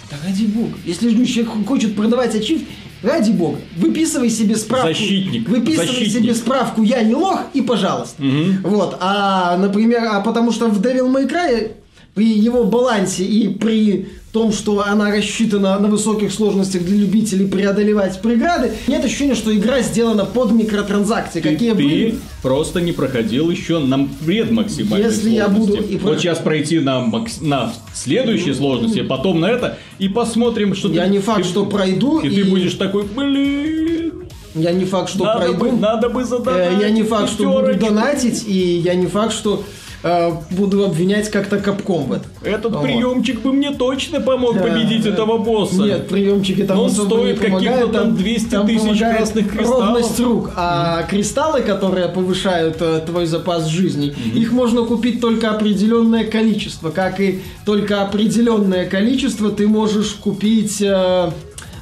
Да 0.10 0.18
ради 0.26 0.46
бога. 0.46 0.78
Если 0.86 1.26
человек 1.26 1.68
хочет 1.68 1.96
продавать 1.96 2.36
ачив, 2.36 2.62
ради 3.04 3.32
бога, 3.32 3.60
выписывай 3.78 4.30
себе 4.30 4.56
справку. 4.56 4.88
Защитник. 4.88 5.48
Выписывай 5.48 5.88
Защитник. 5.88 6.12
себе 6.12 6.34
справку 6.36 6.82
«Я 6.84 7.04
не 7.04 7.16
лох» 7.16 7.42
и 7.54 7.62
пожалуйста. 7.62 8.22
Вот. 8.64 8.98
А, 9.00 9.58
например, 9.58 10.04
а 10.04 10.22
потому 10.22 10.52
что 10.52 10.68
в 10.68 10.82
Devil 10.82 11.12
May 11.12 11.30
Cry 11.30 11.72
при 12.15 12.26
его 12.38 12.63
балансе 12.63 13.24
и 13.24 13.48
при 13.50 14.08
том, 14.32 14.52
что 14.54 14.84
она 14.86 15.10
рассчитана 15.10 15.80
на 15.80 15.88
высоких 15.88 16.32
сложностях 16.32 16.84
для 16.84 16.98
любителей 16.98 17.48
преодолевать 17.48 18.22
преграды, 18.22 18.72
нет 18.88 19.04
ощущения, 19.04 19.34
что 19.36 19.56
игра 19.56 19.82
сделана 19.82 20.26
под 20.26 20.52
микротранзакции. 20.52 21.41
Ты, 21.41 21.50
какие 21.52 21.69
ты 21.72 21.76
были. 21.76 22.15
просто 22.43 22.80
не 22.82 22.91
проходил 22.91 23.50
еще 23.50 23.80
на 23.80 24.08
предмаксимальной 24.26 25.08
Если 25.08 25.32
я 25.32 25.45
сложности. 25.48 25.72
буду 25.78 25.84
и 25.93 25.98
про- 25.98 26.08
Вот 26.10 26.19
сейчас 26.19 26.38
пройти 26.39 26.80
на, 26.80 27.00
макс- 27.00 27.41
на 27.41 27.74
следующей 27.93 28.54
сложности, 28.54 29.02
потом 29.02 29.39
на 29.39 29.48
это, 29.48 29.78
и 29.98 30.08
посмотрим, 30.10 30.76
что 30.76 30.89
Я 30.91 31.06
ты... 31.06 31.10
не 31.12 31.19
факт, 31.19 31.41
ты- 31.43 31.48
что 31.48 31.65
пройду. 31.65 32.19
И, 32.19 32.30
ты 32.30 32.45
будешь 32.45 32.74
такой, 32.76 33.04
блин... 33.06 34.13
Я 34.56 34.72
не 34.72 34.84
факт, 34.86 35.10
что 35.10 35.24
Надо 35.26 35.39
пройду. 35.39 35.60
бы, 35.60 35.72
надо 35.72 36.10
бы 36.10 36.22
Э, 36.22 36.26
задонатить. 36.26 36.82
Я 36.82 36.89
не 36.89 37.04
факт, 37.04 37.30
что 37.32 37.52
буду 37.62 37.74
донатить, 37.76 38.43
и 38.48 38.78
я 38.84 38.93
не 38.95 39.06
факт, 39.08 39.34
что 39.34 39.63
э, 40.04 40.32
буду 40.52 40.86
обвинять 40.86 41.30
как-то 41.30 41.58
капком 41.58 42.06
в 42.06 42.14
этом. 42.14 42.32
Этот 42.44 42.74
Вот. 42.74 42.84
приемчик 42.84 43.42
бы 43.42 43.52
мне 43.54 43.72
точно 43.72 44.20
помог 44.22 44.56
Да, 44.56 44.62
победить 44.64 45.04
да. 45.04 45.10
этого 45.12 45.38
босса. 45.38 45.82
Нет, 45.84 46.08
приемчики 46.08 46.64
там 46.64 46.78
Но 46.78 46.84
он 46.86 46.90
стоит 46.92 47.40
каких-то 47.40 47.88
там 47.88 48.16
200 48.16 48.66
тысяч 48.66 48.80
помогает 48.82 49.18
красных 49.18 49.52
кристаллов. 49.52 49.88
Ровность 49.88 50.20
рук. 50.20 50.52
А 50.56 51.04
кристаллы, 51.04 51.62
которые 51.62 52.08
повышают 52.10 52.78
э, 52.82 53.02
твой 53.06 53.26
запас 53.26 53.68
жизни, 53.68 54.14
их 54.34 54.52
можно 54.52 54.84
купить 54.84 55.22
только 55.22 55.52
определенное 55.52 56.24
количество. 56.26 56.90
Как 56.92 57.20
и 57.20 57.42
только 57.66 58.02
определенное 58.02 58.86
количество 58.86 59.50
ты 59.52 59.68
можешь 59.68 60.12
купить... 60.14 60.82
э, 60.82 61.32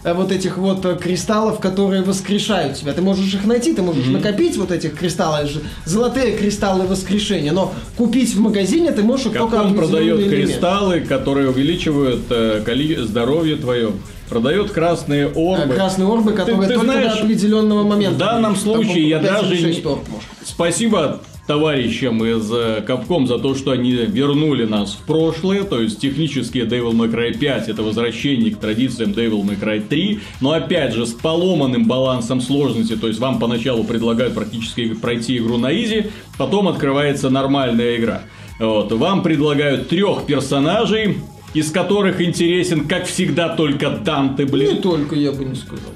вот 0.03 0.31
этих 0.31 0.57
вот 0.57 0.85
э, 0.85 0.95
кристаллов, 0.95 1.59
которые 1.59 2.01
воскрешают 2.01 2.77
тебя. 2.77 2.93
Ты 2.93 3.01
можешь 3.01 3.33
их 3.33 3.45
найти, 3.45 3.73
ты 3.73 3.81
можешь 3.81 4.07
накопить 4.07 4.57
вот 4.57 4.71
этих 4.71 4.95
кристаллов, 4.97 5.49
золотые 5.85 6.37
кристаллы 6.37 6.85
воскрешения, 6.85 7.51
но 7.51 7.73
купить 7.97 8.33
в 8.33 8.39
магазине 8.39 8.91
ты 8.91 9.03
можешь 9.03 9.27
их 9.27 9.33
только 9.33 9.59
определенный 9.61 9.87
продает 9.87 10.29
кристаллы, 10.29 10.99
которые 11.01 11.49
увеличивают 11.49 12.21
э, 12.29 12.61
коли- 12.65 12.95
здоровье 13.03 13.55
твое. 13.57 13.91
Продает 14.29 14.71
красные 14.71 15.27
орбы. 15.27 15.73
Красные 15.73 16.05
орбы, 16.11 16.33
которые 16.33 16.67
ты 16.67 16.73
только 16.73 16.91
знаешь, 16.91 17.13
до 17.13 17.19
определенного 17.21 17.83
момента. 17.83 18.15
в 18.15 18.17
данном 18.17 18.55
случае 18.57 19.07
я 19.07 19.19
даже 19.19 19.49
5 19.49 19.51
или 19.53 19.67
не- 19.67 19.73
6 19.73 19.85
орб, 19.85 20.07
может. 20.09 20.27
Спасибо 20.43 21.21
товарищам 21.47 22.23
из 22.23 22.51
э, 22.51 22.83
Capcom 22.87 23.25
за 23.25 23.39
то, 23.39 23.55
что 23.55 23.71
они 23.71 23.91
вернули 23.91 24.65
нас 24.65 24.93
в 24.93 25.05
прошлое, 25.05 25.63
то 25.63 25.81
есть 25.81 25.99
технически 25.99 26.59
Devil 26.59 26.91
May 26.91 27.11
Cry 27.11 27.37
5 27.37 27.69
это 27.69 27.83
возвращение 27.83 28.51
к 28.51 28.57
традициям 28.57 29.11
Devil 29.11 29.43
May 29.43 29.59
Cry 29.59 29.81
3, 29.87 30.19
но 30.41 30.51
опять 30.51 30.93
же 30.93 31.05
с 31.05 31.13
поломанным 31.13 31.87
балансом 31.87 32.41
сложности, 32.41 32.95
то 32.95 33.07
есть 33.07 33.19
вам 33.19 33.39
поначалу 33.39 33.83
предлагают 33.85 34.35
практически 34.35 34.93
пройти 34.93 35.37
игру 35.37 35.57
на 35.57 35.73
изи, 35.73 36.07
потом 36.37 36.67
открывается 36.67 37.29
нормальная 37.29 37.95
игра. 37.95 38.21
Вот, 38.59 38.91
вам 38.91 39.23
предлагают 39.23 39.87
трех 39.87 40.25
персонажей, 40.25 41.17
из 41.53 41.71
которых 41.71 42.21
интересен, 42.21 42.87
как 42.87 43.05
всегда, 43.05 43.55
только 43.55 43.89
Данте, 43.89 44.43
Не 44.43 44.49
блин. 44.49 44.81
только, 44.81 45.15
я 45.15 45.31
бы 45.31 45.45
не 45.45 45.55
сказал. 45.55 45.93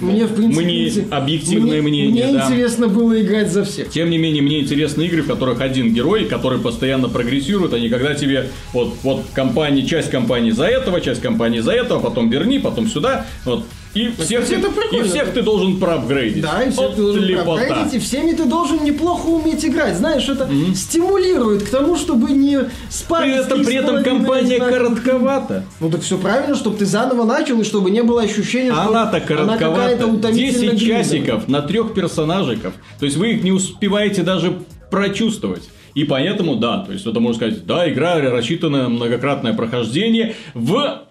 Мне, 0.00 0.24
в 0.26 0.34
принципе, 0.34 0.64
Мне 0.64 0.90
объективное 1.10 1.80
мне- 1.80 2.08
мнение, 2.08 2.24
Мне 2.26 2.32
да. 2.38 2.46
интересно 2.46 2.88
было 2.88 3.20
играть 3.22 3.52
за 3.52 3.64
всех. 3.64 3.90
Тем 3.90 4.10
не 4.10 4.18
менее, 4.18 4.42
мне 4.42 4.60
интересны 4.60 5.02
игры, 5.02 5.22
в 5.22 5.28
которых 5.28 5.60
один 5.60 5.94
герой, 5.94 6.24
который 6.24 6.58
постоянно 6.58 7.08
прогрессирует, 7.08 7.72
а 7.74 7.78
не 7.78 7.88
когда 7.88 8.14
тебе 8.14 8.50
вот, 8.72 8.94
вот 9.04 9.22
компания, 9.34 9.86
часть 9.86 10.10
компании 10.10 10.50
за 10.50 10.64
этого, 10.66 11.00
часть 11.00 11.20
компании 11.20 11.60
за 11.60 11.72
этого, 11.72 12.00
потом 12.00 12.28
верни, 12.28 12.58
потом 12.58 12.88
сюда, 12.88 13.26
вот. 13.44 13.66
И 13.94 14.10
всех, 14.18 14.42
кстати, 14.42 14.60
ты, 14.60 14.96
и 14.96 15.02
всех 15.04 15.32
ты 15.32 15.42
должен 15.42 15.78
проапгрейдить. 15.78 16.42
Да, 16.42 16.62
и 16.64 16.70
всех 16.70 16.80
Вот 16.88 16.96
ты 16.96 17.02
должен 17.02 17.22
лепота. 17.22 17.64
проапгрейдить, 17.64 17.94
и 17.94 17.98
всеми 18.00 18.32
ты 18.32 18.44
должен 18.44 18.82
неплохо 18.84 19.26
уметь 19.28 19.64
играть. 19.64 19.96
Знаешь, 19.96 20.28
это 20.28 20.48
стимулирует 20.74 21.62
к 21.62 21.70
тому, 21.70 21.96
чтобы 21.96 22.32
не 22.32 22.58
спать. 22.90 23.22
При 23.22 23.32
этом, 23.34 23.64
при 23.64 23.74
этом 23.76 24.02
компания 24.02 24.58
коротковата. 24.58 25.64
Ну 25.80 25.90
так 25.90 26.00
все 26.02 26.18
правильно, 26.18 26.56
чтобы 26.56 26.76
ты 26.76 26.86
заново 26.86 27.24
начал, 27.24 27.60
и 27.60 27.64
чтобы 27.64 27.90
не 27.90 28.02
было 28.02 28.22
ощущения, 28.22 28.72
что 28.72 28.82
Она-то 28.82 29.16
она 29.18 29.56
какая-то 29.56 29.56
коротковата. 29.56 30.06
утомительно 30.06 30.70
10 30.72 30.78
длинная. 30.78 31.04
часиков 31.04 31.48
на 31.48 31.62
трех 31.62 31.94
персонажиков. 31.94 32.74
То 32.98 33.04
есть 33.06 33.16
вы 33.16 33.32
их 33.34 33.44
не 33.44 33.52
успеваете 33.52 34.22
даже 34.22 34.58
прочувствовать. 34.90 35.68
И 35.94 36.02
поэтому, 36.02 36.56
да, 36.56 36.78
то 36.80 36.92
есть 36.92 37.06
это 37.06 37.20
можно 37.20 37.36
сказать, 37.46 37.64
да, 37.66 37.88
игра 37.88 38.16
рассчитана 38.20 38.82
на 38.84 38.88
многократное 38.88 39.54
прохождение 39.54 40.34
в 40.54 41.04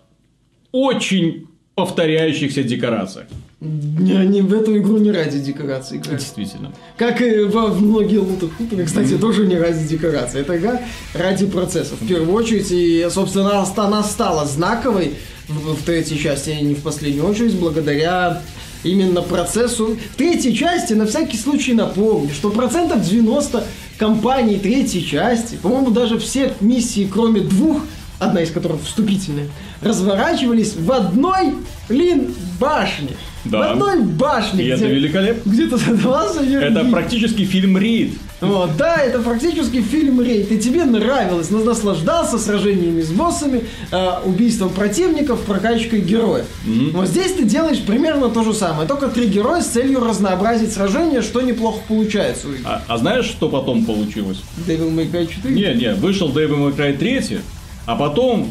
очень 0.74 1.48
повторяющихся 1.76 2.64
декорациях. 2.64 3.28
Они 3.62 4.42
в 4.42 4.54
эту 4.54 4.78
игру 4.78 4.98
не 4.98 5.12
ради 5.12 5.40
декорации 5.40 5.98
играют. 5.98 6.20
Действительно. 6.20 6.72
Как 6.98 7.22
и 7.22 7.44
во 7.44 7.68
многие 7.68 8.18
лутах 8.18 8.52
хуторы, 8.58 8.86
кстати, 8.86 9.18
тоже 9.18 9.48
не 9.48 9.58
ради 9.58 9.88
декорации. 9.88 10.42
Это 10.42 10.58
игра 10.58 10.82
ради 11.14 11.46
процессов. 11.46 12.00
В 12.02 12.08
первую 12.08 12.34
очередь, 12.34 12.72
и, 12.72 13.08
собственно, 13.10 13.52
она, 13.52 13.66
ста- 13.66 13.86
она 13.86 14.04
стала 14.04 14.46
знаковой 14.46 15.14
в, 15.48 15.76
в 15.76 15.84
третьей 15.84 16.20
части, 16.20 16.50
а 16.50 16.62
не 16.62 16.76
в 16.76 16.82
последнюю 16.82 17.26
очередь, 17.26 17.56
благодаря 17.56 18.42
именно 18.84 19.22
процессу. 19.22 19.96
В 20.14 20.18
третьей 20.18 20.54
части, 20.56 20.92
на 20.94 21.06
всякий 21.06 21.38
случай 21.38 21.74
напомню, 21.74 22.32
что 22.34 22.50
процентов 22.50 23.02
90 23.02 23.64
компаний 23.98 24.58
третьей 24.58 25.06
части, 25.06 25.56
по-моему, 25.56 25.92
даже 25.92 26.20
все 26.20 26.54
миссии, 26.60 27.10
кроме 27.12 27.40
двух, 27.40 27.82
одна 28.26 28.42
из 28.42 28.52
которых 28.52 28.82
вступительная, 28.84 29.48
разворачивались 29.82 30.76
в 30.76 30.92
одной, 30.92 31.56
блин, 31.90 32.34
башне. 32.60 33.10
Да. 33.46 33.60
В 33.60 33.72
одной 33.74 34.00
башне. 34.04 34.64
И 34.64 34.68
это 34.68 34.86
где- 34.86 34.96
великолепно. 34.96 35.52
где-то 35.52 35.78
задавался 35.78 36.42
Это 36.44 36.86
практически 36.86 37.44
фильм 37.44 37.78
Рид. 37.78 38.14
Вот, 38.40 38.76
да, 38.78 38.98
это 38.98 39.20
практически 39.20 39.82
фильм 39.82 40.22
Рейд. 40.22 40.52
И 40.52 40.58
тебе 40.60 40.84
нравилось, 40.86 41.50
но 41.50 41.64
наслаждался 41.64 42.38
сражениями 42.38 43.02
с 43.02 43.10
боссами, 43.10 43.64
э, 43.92 44.10
убийством 44.26 44.70
противников, 44.70 45.42
прокачкой 45.42 46.02
героя. 46.02 46.46
Вот 46.94 47.08
здесь 47.08 47.34
ты 47.34 47.44
делаешь 47.44 47.82
примерно 47.82 48.30
то 48.30 48.44
же 48.44 48.54
самое, 48.54 48.88
только 48.88 49.08
три 49.08 49.28
героя 49.28 49.62
с 49.62 49.68
целью 49.68 50.00
разнообразить 50.02 50.74
сражение, 50.74 51.22
что 51.22 51.42
неплохо 51.42 51.80
получается. 51.88 52.48
А, 52.66 52.82
а 52.88 52.98
знаешь, 52.98 53.26
что 53.26 53.50
потом 53.50 53.86
получилось? 53.86 54.42
Devil 54.68 54.94
May 54.94 55.10
Cry 55.12 55.28
4? 55.28 55.54
Не, 55.54 55.74
не, 55.82 55.94
вышел 55.94 56.30
Devil 56.30 56.70
May 56.70 56.76
Cry 56.76 56.98
3, 56.98 57.40
а 57.86 57.96
потом 57.96 58.48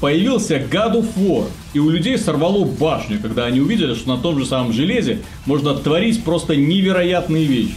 появился 0.00 0.56
God 0.56 0.94
of 1.00 1.06
War. 1.16 1.46
И 1.72 1.78
у 1.78 1.88
людей 1.90 2.18
сорвало 2.18 2.64
башню, 2.64 3.18
когда 3.20 3.46
они 3.46 3.60
увидели, 3.60 3.94
что 3.94 4.14
на 4.14 4.18
том 4.20 4.38
же 4.38 4.46
самом 4.46 4.72
железе 4.72 5.20
можно 5.46 5.74
творить 5.74 6.22
просто 6.24 6.56
невероятные 6.56 7.44
вещи. 7.44 7.76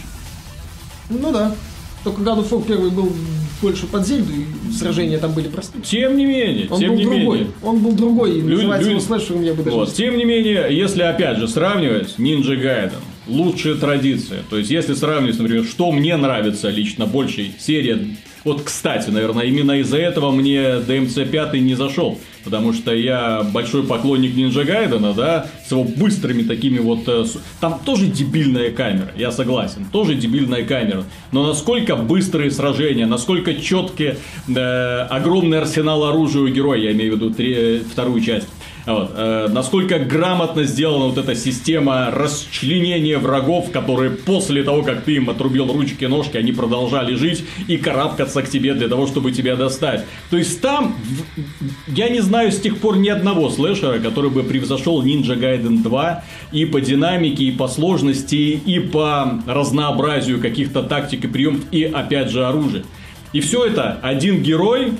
Ну 1.10 1.32
да. 1.32 1.54
Только 2.04 2.22
God 2.22 2.38
of 2.44 2.50
War 2.50 2.64
первый 2.66 2.90
был 2.90 3.12
больше 3.60 3.86
под 3.86 4.06
Зельду, 4.06 4.30
и 4.32 4.72
сражения 4.72 5.18
там 5.18 5.32
были 5.32 5.48
простые. 5.48 5.82
Тем 5.82 6.16
не 6.16 6.26
менее, 6.26 6.68
Он 6.70 6.78
тем 6.78 6.90
был 6.90 6.96
не 6.98 7.04
другой. 7.04 7.38
менее. 7.38 7.52
Он 7.62 7.78
был 7.80 7.92
другой. 7.92 8.38
И 8.38 8.40
Люди- 8.40 8.54
называть 8.62 8.80
его 8.82 8.90
люди- 8.92 9.04
слэшером 9.04 9.42
я 9.42 9.54
бы 9.54 9.62
даже 9.64 9.76
Вот. 9.76 9.88
не 9.88 9.94
Тем 9.94 10.16
не 10.16 10.24
менее, 10.24 10.66
если 10.70 11.02
опять 11.02 11.38
же 11.38 11.48
сравнивать 11.48 12.14
Ninja 12.18 12.54
Gaiden, 12.56 12.92
лучшие 13.26 13.74
традиции, 13.74 14.38
то 14.48 14.56
есть 14.58 14.70
если 14.70 14.94
сравнивать, 14.94 15.38
например, 15.40 15.64
что 15.64 15.90
мне 15.90 16.16
нравится 16.16 16.68
лично 16.70 17.06
больше, 17.06 17.50
серия, 17.58 17.98
вот 18.44 18.62
кстати, 18.62 19.10
наверное, 19.10 19.44
именно 19.44 19.72
из-за 19.80 19.98
этого 19.98 20.30
мне 20.30 20.58
DMC 20.58 21.28
5 21.30 21.54
не 21.54 21.74
зашел, 21.74 22.18
потому 22.44 22.72
что 22.72 22.94
я 22.94 23.42
большой 23.52 23.82
поклонник 23.82 24.34
Ninja 24.34 24.64
Gaiden, 24.66 25.14
да, 25.14 25.46
с 25.66 25.70
его 25.70 25.84
быстрыми 25.84 26.42
такими 26.42 26.78
вот, 26.78 27.00
э, 27.06 27.24
там 27.60 27.80
тоже 27.84 28.06
дебильная 28.06 28.70
камера, 28.70 29.12
я 29.16 29.30
согласен, 29.32 29.86
тоже 29.92 30.14
дебильная 30.14 30.64
камера, 30.64 31.04
но 31.32 31.46
насколько 31.46 31.96
быстрые 31.96 32.50
сражения, 32.50 33.06
насколько 33.06 33.54
четкие, 33.54 34.16
э, 34.48 35.00
огромный 35.10 35.58
арсенал 35.60 36.04
оружия 36.04 36.42
у 36.42 36.48
героя, 36.48 36.78
я 36.80 36.92
имею 36.92 37.12
в 37.12 37.16
виду 37.16 37.30
три- 37.30 37.80
вторую 37.80 38.20
часть, 38.22 38.46
вот. 38.94 39.12
э, 39.14 39.48
насколько 39.50 39.98
грамотно 39.98 40.64
сделана 40.64 41.06
вот 41.06 41.18
эта 41.18 41.34
система 41.34 42.10
расчленения 42.10 43.18
врагов, 43.18 43.70
которые 43.70 44.10
после 44.10 44.62
того, 44.62 44.82
как 44.82 45.02
ты 45.02 45.16
им 45.16 45.28
отрубил 45.28 45.70
ручки-ножки, 45.72 46.36
они 46.36 46.52
продолжали 46.52 47.14
жить 47.14 47.44
и 47.66 47.76
карабкаться 47.76 48.42
к 48.42 48.48
тебе 48.48 48.74
для 48.74 48.88
того, 48.88 49.06
чтобы 49.06 49.32
тебя 49.32 49.56
достать. 49.56 50.04
То 50.30 50.36
есть 50.36 50.60
там, 50.60 50.96
я 51.88 52.08
не 52.08 52.20
знаю 52.20 52.50
с 52.50 52.60
тех 52.60 52.78
пор 52.78 52.96
ни 52.96 53.08
одного 53.08 53.50
слэшера, 53.50 53.98
который 53.98 54.30
бы 54.30 54.42
превзошел 54.42 55.04
Ninja 55.04 55.38
Gaiden 55.38 55.82
2 55.82 56.24
и 56.52 56.64
по 56.64 56.80
динамике, 56.80 57.44
и 57.44 57.50
по 57.50 57.68
сложности, 57.68 58.34
и 58.34 58.78
по 58.78 59.42
разнообразию 59.46 60.40
каких-то 60.40 60.82
тактик 60.82 61.24
и 61.24 61.28
приемов, 61.28 61.60
и 61.72 61.84
опять 61.84 62.30
же 62.30 62.46
оружия. 62.46 62.84
И 63.32 63.40
все 63.40 63.66
это 63.66 63.98
один 64.02 64.42
герой, 64.42 64.94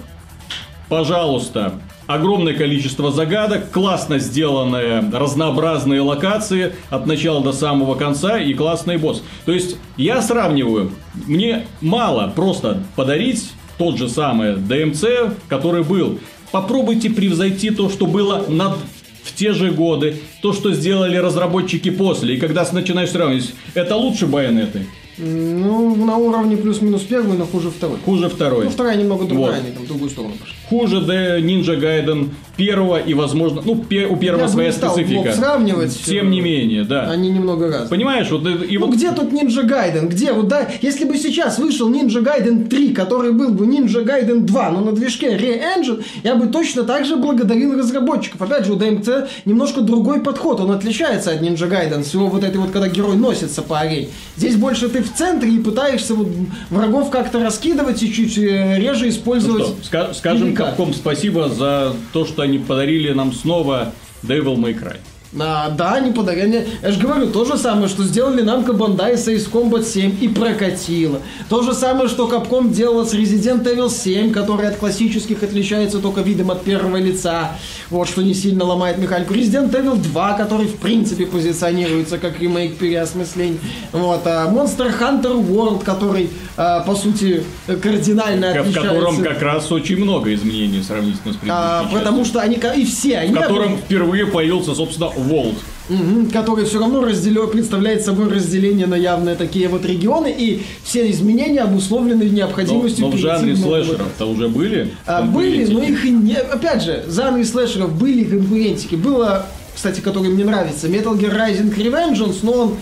пожалуйста, 0.88 1.80
огромное 2.08 2.54
количество 2.54 3.12
загадок, 3.12 3.70
классно 3.70 4.18
сделанные 4.18 5.08
разнообразные 5.12 6.00
локации 6.00 6.72
от 6.90 7.06
начала 7.06 7.40
до 7.40 7.52
самого 7.52 7.94
конца 7.94 8.40
и 8.40 8.54
классный 8.54 8.96
босс. 8.96 9.22
То 9.44 9.52
есть 9.52 9.76
я 9.96 10.20
сравниваю, 10.22 10.90
мне 11.26 11.66
мало 11.80 12.32
просто 12.34 12.82
подарить 12.96 13.52
тот 13.76 13.98
же 13.98 14.08
самый 14.08 14.54
DMC, 14.54 15.34
который 15.48 15.84
был. 15.84 16.18
Попробуйте 16.50 17.10
превзойти 17.10 17.70
то, 17.70 17.90
что 17.90 18.06
было 18.06 18.46
над 18.48 18.78
в 19.22 19.34
те 19.34 19.52
же 19.52 19.70
годы, 19.70 20.22
то, 20.40 20.54
что 20.54 20.72
сделали 20.72 21.16
разработчики 21.16 21.90
после. 21.90 22.36
И 22.36 22.40
когда 22.40 22.66
начинаешь 22.72 23.10
сравнивать, 23.10 23.52
это 23.74 23.94
лучше 23.94 24.26
байонеты. 24.26 24.86
Ну, 25.18 25.96
на 25.96 26.16
уровне 26.16 26.56
плюс-минус 26.56 27.02
первый, 27.02 27.36
но 27.36 27.44
хуже 27.44 27.70
второй. 27.70 27.98
Хуже 28.04 28.28
второй. 28.28 28.64
Ну, 28.66 28.70
вторая 28.70 28.96
немного 28.96 29.24
другая, 29.24 29.56
Вот. 29.56 29.64
они 29.64 29.72
там 29.72 29.84
в 29.84 29.88
другую 29.88 30.10
сторону 30.10 30.34
пошли. 30.40 30.54
Хуже 30.68 30.96
The 31.00 31.40
Ninja 31.40 31.78
Gaiden 31.80 32.28
первого 32.58 32.98
и, 32.98 33.14
возможно, 33.14 33.62
ну, 33.64 33.76
пе- 33.76 34.06
у 34.06 34.16
первого 34.16 34.42
Я 34.42 34.46
бы 34.48 34.52
своя 34.52 34.68
не 34.68 34.74
стал 34.74 34.92
специфика. 34.94 35.32
сравнивать. 35.32 35.96
Тем 36.04 36.30
не 36.30 36.40
менее, 36.42 36.84
да. 36.84 37.08
Они 37.10 37.30
немного 37.30 37.68
разные. 37.68 37.88
Понимаешь, 37.88 38.28
вот 38.30 38.44
и, 38.46 38.66
и 38.74 38.76
Ну 38.78 38.86
вот 38.86 38.96
где 38.96 39.12
тут 39.12 39.32
Ninja 39.32 39.64
Gaiden? 39.66 40.08
Где? 40.08 40.32
Вот 40.32 40.48
да, 40.48 40.68
если 40.82 41.04
бы 41.04 41.16
сейчас 41.16 41.58
вышел 41.58 41.88
Ninja 41.90 42.22
Gaiden 42.22 42.66
3, 42.68 42.88
который 42.92 43.32
был 43.32 43.50
бы 43.50 43.64
Ninja 43.66 44.04
Gaiden 44.04 44.40
2, 44.40 44.70
но 44.72 44.80
на 44.80 44.92
движке 44.92 45.36
Re-Engine, 45.36 46.02
я 46.24 46.34
бы 46.34 46.48
точно 46.48 46.82
так 46.82 47.06
же 47.06 47.16
благодарил 47.16 47.78
разработчиков. 47.78 48.42
Опять 48.42 48.66
же, 48.66 48.72
у 48.72 48.76
DMC 48.76 49.28
немножко 49.44 49.80
другой 49.80 50.20
подход, 50.20 50.60
он 50.60 50.72
отличается 50.72 51.30
от 51.30 51.40
Ninja 51.40 51.70
Gaiden, 51.70 52.02
с 52.04 52.12
его 52.12 52.26
вот 52.26 52.42
этой 52.42 52.56
вот, 52.56 52.70
когда 52.72 52.88
герой 52.88 53.16
носится 53.16 53.62
по 53.62 53.78
арене. 53.78 54.08
Здесь 54.36 54.56
больше 54.56 54.88
ты 54.88 55.02
в 55.02 55.12
центре 55.14 55.50
и 55.52 55.58
пытаешься 55.60 56.14
вот 56.14 56.26
врагов 56.70 57.10
как-то 57.10 57.38
раскидывать 57.38 58.02
и 58.02 58.12
чуть 58.12 58.36
э, 58.36 58.78
реже 58.78 59.04
Ну 59.04 59.10
использовать. 59.10 59.66
что, 59.84 59.96
ска- 59.96 60.14
скажем? 60.14 60.54
Capcom 60.54 60.92
спасибо 60.92 61.48
за 61.48 61.92
то, 62.12 62.24
что 62.26 62.47
они 62.48 62.58
подарили 62.58 63.12
нам 63.12 63.32
снова 63.32 63.92
Devil 64.22 64.56
May 64.56 64.74
Cry. 64.74 64.96
А, 65.38 65.68
да, 65.70 65.94
они 65.94 66.12
подарили. 66.12 66.66
Я 66.82 66.90
же 66.90 66.98
говорю, 67.00 67.26
то 67.30 67.44
же 67.44 67.58
самое, 67.58 67.88
что 67.88 68.02
сделали 68.02 68.40
нам 68.40 68.64
Кабандай 68.64 69.18
с 69.18 69.28
Ace 69.28 69.50
Combat 69.50 69.84
7 69.84 70.16
и 70.22 70.28
прокатило. 70.28 71.20
То 71.50 71.62
же 71.62 71.74
самое, 71.74 72.08
что 72.08 72.26
Capcom 72.28 72.72
делала 72.72 73.04
с 73.04 73.12
Resident 73.12 73.62
Evil 73.64 73.90
7, 73.90 74.32
который 74.32 74.66
от 74.68 74.76
классических 74.76 75.42
отличается 75.42 75.98
только 75.98 76.22
видом 76.22 76.50
от 76.50 76.62
первого 76.64 76.96
лица. 76.96 77.52
Вот, 77.90 78.08
что 78.08 78.22
не 78.22 78.32
сильно 78.32 78.64
ломает 78.64 78.96
механику. 78.96 79.34
Resident 79.34 79.70
Evil 79.70 79.96
2, 79.96 80.32
который 80.32 80.66
в 80.66 80.76
принципе 80.76 81.26
позиционируется 81.26 82.16
как 82.16 82.40
ремейк 82.40 82.76
переосмысления. 82.78 83.58
Вот, 83.92 84.22
а 84.26 84.48
Monster 84.50 84.90
Hunter 84.98 85.46
World, 85.46 85.84
который, 85.84 86.30
а, 86.56 86.80
по 86.80 86.94
сути, 86.94 87.42
кардинально 87.82 88.54
В 88.54 88.60
отличается. 88.60 88.80
котором 88.94 89.22
как 89.22 89.42
раз 89.42 89.70
очень 89.72 89.98
много 89.98 90.32
изменений 90.32 90.82
сравнительно 90.82 91.34
с 91.34 91.36
предыдущей 91.36 91.50
А, 91.50 91.82
частью. 91.82 91.98
потому 91.98 92.24
что 92.24 92.40
они, 92.40 92.58
и 92.76 92.84
все, 92.86 93.18
они 93.18 93.34
в 93.34 93.38
котором 93.38 93.76
впервые 93.76 94.26
появился, 94.26 94.74
собственно, 94.74 95.10
Волт. 95.18 95.56
Мгм, 95.88 96.30
который 96.30 96.66
все 96.66 96.80
равно 96.80 97.02
разделё- 97.02 97.48
представляет 97.48 98.04
собой 98.04 98.28
разделение 98.28 98.86
на 98.86 98.94
явные 98.94 99.36
такие 99.36 99.68
вот 99.68 99.86
регионы, 99.86 100.34
и 100.36 100.62
все 100.84 101.10
изменения 101.10 101.62
обусловлены 101.62 102.24
Но, 102.26 102.30
необходимостью 102.30 103.06
но 103.06 103.12
в 103.12 103.16
жанре 103.16 103.54
в 103.54 103.60
новый 103.60 103.84
слэшеров-то 103.84 104.26
уже 104.26 104.48
были 104.48 104.90
а, 105.06 105.22
были, 105.22 105.64
но 105.64 105.82
их 105.82 106.04
и 106.04 106.10
не... 106.10 106.34
Опять 106.34 106.82
же, 106.82 107.04
в 107.06 107.14
жанре 107.14 107.42
слэшеров 107.44 107.94
были 107.98 108.24
конкурентики. 108.24 108.96
Было, 108.96 109.46
кстати, 109.74 110.00
который 110.00 110.28
мне 110.28 110.44
нравится, 110.44 110.88
Metal 110.88 111.18
Gear 111.18 111.34
Rising 111.34 111.74
Revengeance, 111.74 112.40
но 112.42 112.52
он 112.52 112.74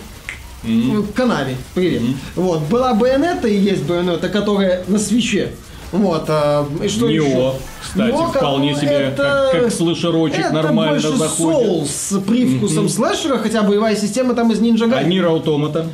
в 0.63 1.13
Канаве. 1.13 1.55
Привет. 1.75 2.01
Вот. 2.35 2.63
Была 2.69 2.93
Байонета 2.93 3.47
и 3.47 3.57
есть 3.57 3.83
Байонета, 3.83 4.27
которая 4.27 4.83
на 4.89 4.99
свече. 4.99 5.51
Вот. 5.91 6.25
а, 6.27 6.67
и 6.83 6.87
что 6.87 7.07
Нио, 7.09 7.23
еще? 7.23 7.53
кстати, 7.81 8.11
Нио, 8.11 8.27
вполне 8.27 8.75
себе 8.75 8.89
это- 8.89 9.49
как, 9.53 9.61
как 9.63 9.71
слэшерочек 9.71 10.39
это 10.39 10.53
нормально 10.53 10.93
больше 11.01 11.17
заходит. 11.17 11.69
Souls 11.69 11.87
с 11.87 12.19
привкусом 12.19 12.89
слэшера, 12.89 13.37
хотя 13.37 13.63
боевая 13.63 13.95
система 13.95 14.33
там 14.33 14.51
из 14.51 14.59
Ninja 14.59 14.83
А 14.83 15.01
Gaiden. 15.01 15.07
Нир 15.07 15.27
Автомата? 15.27 15.87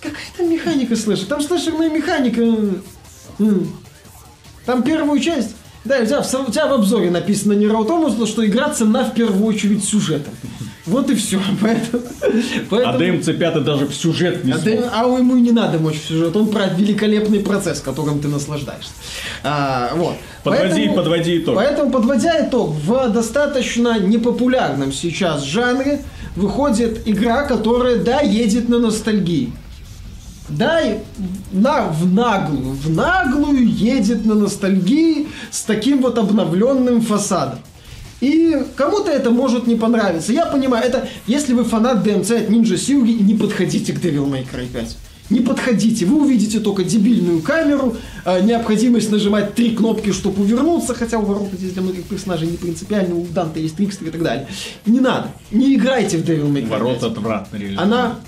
Какая 0.00 0.16
там 0.36 0.50
механика 0.50 0.96
слэшер? 0.96 1.26
Там 1.26 1.42
слэшерная 1.42 1.90
механика. 1.90 2.42
Там 4.64 4.82
первую 4.82 5.18
часть. 5.20 5.54
Да, 5.88 5.98
у 6.00 6.06
тебя, 6.06 6.22
в, 6.22 6.48
у 6.48 6.52
тебя 6.52 6.66
в 6.66 6.72
обзоре 6.74 7.10
написано 7.10 7.54
не 7.54 7.66
Раутомус, 7.66 8.28
что 8.28 8.46
игра 8.46 8.68
цена 8.70 9.04
в 9.04 9.14
первую 9.14 9.44
очередь 9.44 9.84
сюжетом. 9.84 10.34
Вот 10.86 11.10
и 11.10 11.14
все. 11.14 11.38
Поэтому, 11.60 12.02
поэтому- 12.70 12.94
А 12.94 12.98
ДМЦ-5 12.98 13.60
даже 13.60 13.86
в 13.86 13.94
сюжет 13.94 14.44
не 14.44 14.52
а, 14.52 14.58
смог. 14.58 14.84
а 14.92 15.02
ему 15.18 15.36
и 15.36 15.40
не 15.40 15.52
надо 15.52 15.78
мочь 15.78 16.00
в 16.00 16.08
сюжет. 16.08 16.34
Он 16.36 16.48
про 16.48 16.66
великолепный 16.66 17.40
процесс, 17.40 17.80
которым 17.80 18.20
ты 18.20 18.28
наслаждаешься. 18.28 18.90
А, 19.42 19.92
вот. 19.94 20.14
Подводи- 20.44 20.94
подводи 20.94 21.38
итог. 21.38 21.56
Поэтому, 21.56 21.90
подводя 21.90 22.46
итог, 22.46 22.70
в 22.70 23.08
достаточно 23.10 23.98
непопулярном 23.98 24.92
сейчас 24.92 25.42
жанре 25.44 26.00
выходит 26.36 27.06
игра, 27.06 27.42
которая, 27.42 27.96
да, 27.96 28.20
едет 28.20 28.68
на 28.68 28.78
ностальгии. 28.78 29.52
Да, 30.48 30.80
и 30.80 30.98
на, 31.52 31.88
в 31.88 32.12
наглую, 32.12 32.72
в 32.72 32.90
наглую 32.90 33.66
едет 33.66 34.24
на 34.24 34.34
ностальгии 34.34 35.28
с 35.50 35.62
таким 35.62 36.00
вот 36.00 36.18
обновленным 36.18 37.02
фасадом. 37.02 37.58
И 38.20 38.56
кому-то 38.74 39.10
это 39.10 39.30
может 39.30 39.66
не 39.66 39.76
понравиться. 39.76 40.32
Я 40.32 40.46
понимаю, 40.46 40.84
это 40.84 41.08
если 41.26 41.52
вы 41.52 41.64
фанат 41.64 42.04
DMC 42.06 42.44
от 42.44 42.50
Ninja 42.50 42.76
Сьюги, 42.76 43.12
не 43.12 43.34
подходите 43.34 43.92
к 43.92 43.98
Devil 43.98 44.28
May 44.28 44.44
Cry 44.50 44.66
5. 44.66 44.96
Не 45.30 45.40
подходите, 45.40 46.06
вы 46.06 46.22
увидите 46.22 46.58
только 46.58 46.84
дебильную 46.84 47.42
камеру, 47.42 47.96
э, 48.24 48.40
необходимость 48.40 49.12
нажимать 49.12 49.54
три 49.54 49.76
кнопки, 49.76 50.10
чтобы 50.10 50.42
увернуться, 50.42 50.94
хотя 50.94 51.18
у 51.18 51.22
ворот 51.26 51.50
здесь 51.52 51.72
для 51.72 51.82
многих 51.82 52.04
персонажей 52.04 52.48
не 52.48 52.56
принципиально, 52.56 53.14
у 53.14 53.26
Данта 53.26 53.60
есть 53.60 53.76
трикстер 53.76 54.08
и 54.08 54.10
так 54.10 54.22
далее. 54.22 54.48
Не 54.86 55.00
надо, 55.00 55.30
не 55.50 55.74
играйте 55.74 56.16
в 56.16 56.22
Devil 56.22 56.50
May 56.50 56.62
Cry 56.62 56.68
5. 56.68 56.70
Ворот 56.70 57.02
отвратно 57.02 57.56
реализован. 57.58 57.92
Она 57.92 58.18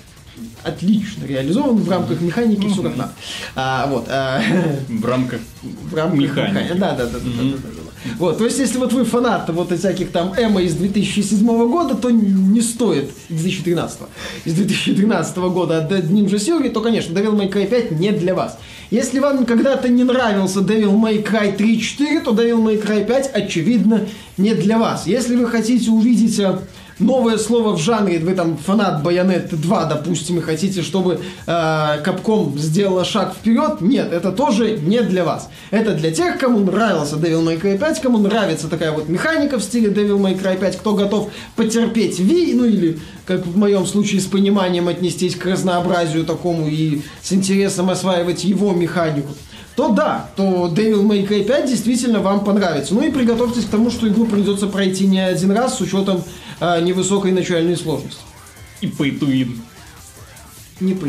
отлично 0.63 1.25
реализована 1.27 1.81
в 1.81 1.89
рамках 1.91 2.21
механики, 2.21 2.69
все 2.69 2.83
как 2.83 2.97
надо. 2.97 3.13
А, 3.57 3.87
вот, 3.89 4.07
а, 4.09 4.41
В 4.89 5.05
рамках 5.05 5.41
в 5.63 5.95
рамках 5.95 6.19
Механики. 6.21 6.53
механики. 6.53 6.79
Да, 6.79 6.95
да, 6.95 7.07
да, 7.07 7.13
да, 7.13 7.19
да, 7.19 7.43
да, 7.43 7.59
да. 7.63 7.81
Вот, 8.19 8.39
то 8.39 8.45
есть, 8.47 8.59
если 8.59 8.79
вот 8.79 8.95
вы 8.95 9.05
фанат 9.05 9.51
вот 9.51 9.77
всяких 9.79 10.11
там 10.11 10.33
Эма 10.35 10.63
из 10.63 10.75
2007 10.75 11.47
года, 11.71 11.95
то 11.95 12.11
не 12.11 12.63
стоит, 12.63 13.11
из 13.29 13.43
2013, 13.43 13.99
из 14.47 14.55
2013 14.55 15.37
года 15.37 15.79
от 15.79 15.93
Dead 15.93 16.09
Ninja 16.09 16.37
Theory, 16.37 16.71
то, 16.71 16.81
конечно, 16.81 17.13
Devil 17.13 17.37
May 17.37 17.53
Cry 17.53 17.67
5 17.67 17.91
не 17.93 18.13
для 18.13 18.35
вас. 18.35 18.57
Если 18.91 19.19
вам 19.19 19.45
когда-то 19.45 19.89
не 19.91 20.05
нравился 20.05 20.61
Devil 20.61 20.95
May 20.99 21.23
Cry 21.23 21.55
3.4, 21.57 22.25
то 22.25 22.31
Devil 22.33 22.63
May 22.65 22.83
Cry 22.83 23.05
5, 23.07 23.33
очевидно, 23.35 24.07
не 24.39 24.55
для 24.55 24.79
вас. 24.79 25.07
Если 25.07 25.37
вы 25.37 25.47
хотите 25.47 25.91
увидеть 25.91 26.39
э, 26.39 26.59
новое 27.01 27.39
слово 27.39 27.73
в 27.73 27.79
жанре, 27.79 28.19
вы 28.19 28.35
там 28.35 28.57
фанат 28.57 29.03
Bayonetta 29.03 29.57
2, 29.57 29.85
допустим, 29.87 30.39
и 30.39 30.41
хотите, 30.41 30.83
чтобы 30.83 31.21
э, 31.47 31.51
Capcom 31.51 32.57
сделала 32.59 33.05
шаг 33.05 33.35
вперед, 33.35 33.81
нет, 33.81 34.13
это 34.13 34.33
тоже 34.33 34.79
не 34.79 35.01
для 35.03 35.25
вас. 35.25 35.49
Это 35.71 35.95
для 35.95 36.11
тех, 36.11 36.39
кому 36.39 36.59
нравился 36.61 37.17
Devil 37.17 37.45
May 37.45 37.61
Cry 37.61 37.79
5, 37.79 38.01
кому 38.01 38.19
нравится 38.19 38.69
такая 38.69 38.93
вот 38.93 39.09
механика 39.09 39.59
в 39.59 39.63
стиле 39.63 39.91
Devil 39.91 40.19
May 40.19 40.41
Cry 40.41 40.59
5, 40.59 40.79
кто 40.79 40.95
готов 40.95 41.31
потерпеть 41.57 42.19
Ви, 42.19 42.55
ну 42.55 42.65
или, 42.65 42.99
как 43.27 43.47
в 43.47 43.57
моем 43.57 43.87
случае, 43.87 44.21
с 44.21 44.27
пониманием 44.27 44.89
отнестись 44.89 45.37
к 45.37 45.47
разнообразию 45.47 46.25
такому 46.25 46.69
и 46.69 47.03
с 47.23 47.33
интересом 47.33 47.91
осваивать 47.91 48.45
его 48.45 48.73
механику 48.73 49.35
то 49.81 49.89
да, 49.89 50.31
то 50.37 50.69
Devil 50.69 51.03
May 51.07 51.27
Cry 51.27 51.43
5 51.43 51.67
действительно 51.67 52.21
вам 52.21 52.45
понравится. 52.45 52.93
Ну 52.93 53.03
и 53.03 53.11
приготовьтесь 53.11 53.65
к 53.65 53.71
тому, 53.71 53.91
что 53.91 54.07
игру 54.09 54.27
придется 54.27 54.67
пройти 54.67 55.07
не 55.07 55.21
один 55.21 55.53
раз 55.53 55.79
с 55.79 55.81
учетом 55.81 56.23
э, 56.61 56.81
невысокой 56.81 57.33
начальной 57.33 57.77
сложности. 57.77 58.21
и 58.81 58.87
pay 58.87 59.19
to 59.19 59.27
win. 59.27 59.59
Не 60.81 60.95
по 60.95 61.09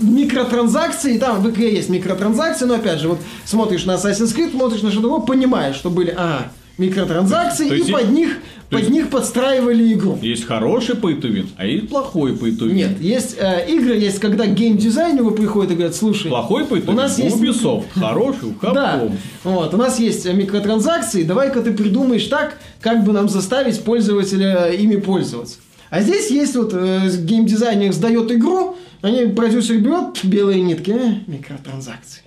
Микротранзакции, 0.00 1.18
там 1.18 1.40
в 1.40 1.48
игре 1.50 1.72
есть 1.72 1.88
микротранзакции, 1.88 2.64
но 2.64 2.74
опять 2.74 2.98
же, 2.98 3.08
вот 3.08 3.20
смотришь 3.44 3.84
на 3.84 3.92
Assassin's 3.92 4.34
Creed, 4.36 4.50
смотришь 4.50 4.82
на 4.82 4.90
что 4.90 5.00
другое, 5.00 5.20
понимаешь, 5.20 5.76
что 5.76 5.88
были, 5.88 6.10
ага, 6.10 6.50
микротранзакции, 6.78 7.68
То 7.68 7.74
и 7.74 7.78
есть 7.78 7.92
под 7.92 8.10
них, 8.10 8.30
то 8.68 8.76
под 8.76 8.78
есть- 8.80 8.90
них 8.90 9.10
подстраивали 9.10 9.92
игру. 9.92 10.18
Есть 10.20 10.44
хороший 10.46 10.96
win, 10.96 11.46
а 11.56 11.66
есть 11.66 11.88
плохой 11.88 12.32
win. 12.32 12.72
Нет, 12.72 13.00
есть 13.00 13.36
э, 13.38 13.66
игры, 13.70 13.94
есть, 13.96 14.18
когда 14.18 14.46
геймдизайнеру 14.46 15.30
приходят 15.32 15.72
и 15.72 15.74
говорят, 15.74 15.94
слушай, 15.94 16.28
Плохой 16.28 16.64
to 16.64 16.90
У 16.90 16.92
нас 16.92 17.18
есть- 17.18 17.36
Ubisoft, 17.36 17.84
хороший 17.94 18.48
у 18.48 18.54
Да, 18.74 19.00
Capcom. 19.02 19.12
вот, 19.44 19.74
у 19.74 19.76
нас 19.76 19.98
есть 19.98 20.26
э, 20.26 20.32
микротранзакции, 20.32 21.22
давай-ка 21.22 21.62
ты 21.62 21.72
придумаешь 21.72 22.24
так, 22.24 22.58
как 22.80 23.04
бы 23.04 23.12
нам 23.12 23.28
заставить 23.28 23.80
пользователя 23.82 24.68
э, 24.70 24.76
ими 24.76 24.96
пользоваться. 24.96 25.58
А 25.90 26.00
здесь 26.02 26.30
есть 26.30 26.56
вот 26.56 26.72
э, 26.74 27.08
геймдизайнер 27.22 27.92
сдает 27.92 28.32
игру, 28.32 28.76
они 29.00 29.26
продюсер 29.26 29.78
берет 29.78 30.18
белые 30.24 30.60
нитки, 30.60 30.90
э, 30.90 31.14
микротранзакции. 31.28 32.22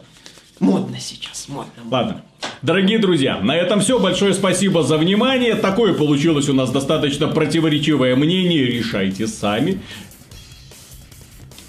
Модно 0.59 0.99
сейчас, 0.99 1.47
модно. 1.47 1.71
Ладно. 1.89 2.21
Дорогие 2.61 2.97
друзья, 2.99 3.39
на 3.39 3.55
этом 3.55 3.81
все. 3.81 3.99
Большое 3.99 4.33
спасибо 4.33 4.83
за 4.83 4.97
внимание. 4.97 5.55
Такое 5.55 5.93
получилось 5.93 6.49
у 6.49 6.53
нас 6.53 6.71
достаточно 6.71 7.27
противоречивое 7.27 8.15
мнение. 8.15 8.65
Решайте 8.65 9.27
сами. 9.27 9.81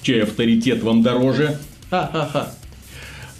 Чей 0.02 0.22
авторитет 0.22 0.82
вам 0.82 1.02
дороже? 1.02 1.58
Ха-ха-ха. 1.90 2.54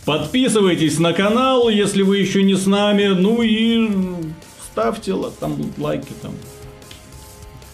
Подписывайтесь 0.04 0.98
на 0.98 1.12
канал, 1.12 1.68
если 1.68 2.02
вы 2.02 2.18
еще 2.18 2.42
не 2.42 2.54
с 2.54 2.66
нами. 2.66 3.06
Ну 3.08 3.42
и 3.42 3.90
ставьте 4.70 5.14
там 5.40 5.56
лайки 5.78 6.12
там. 6.20 6.32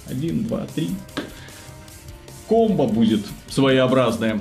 Один, 0.06 0.44
два, 0.44 0.66
три. 0.74 0.90
Комбо 2.48 2.86
будет 2.86 3.24
своеобразное. 3.48 4.40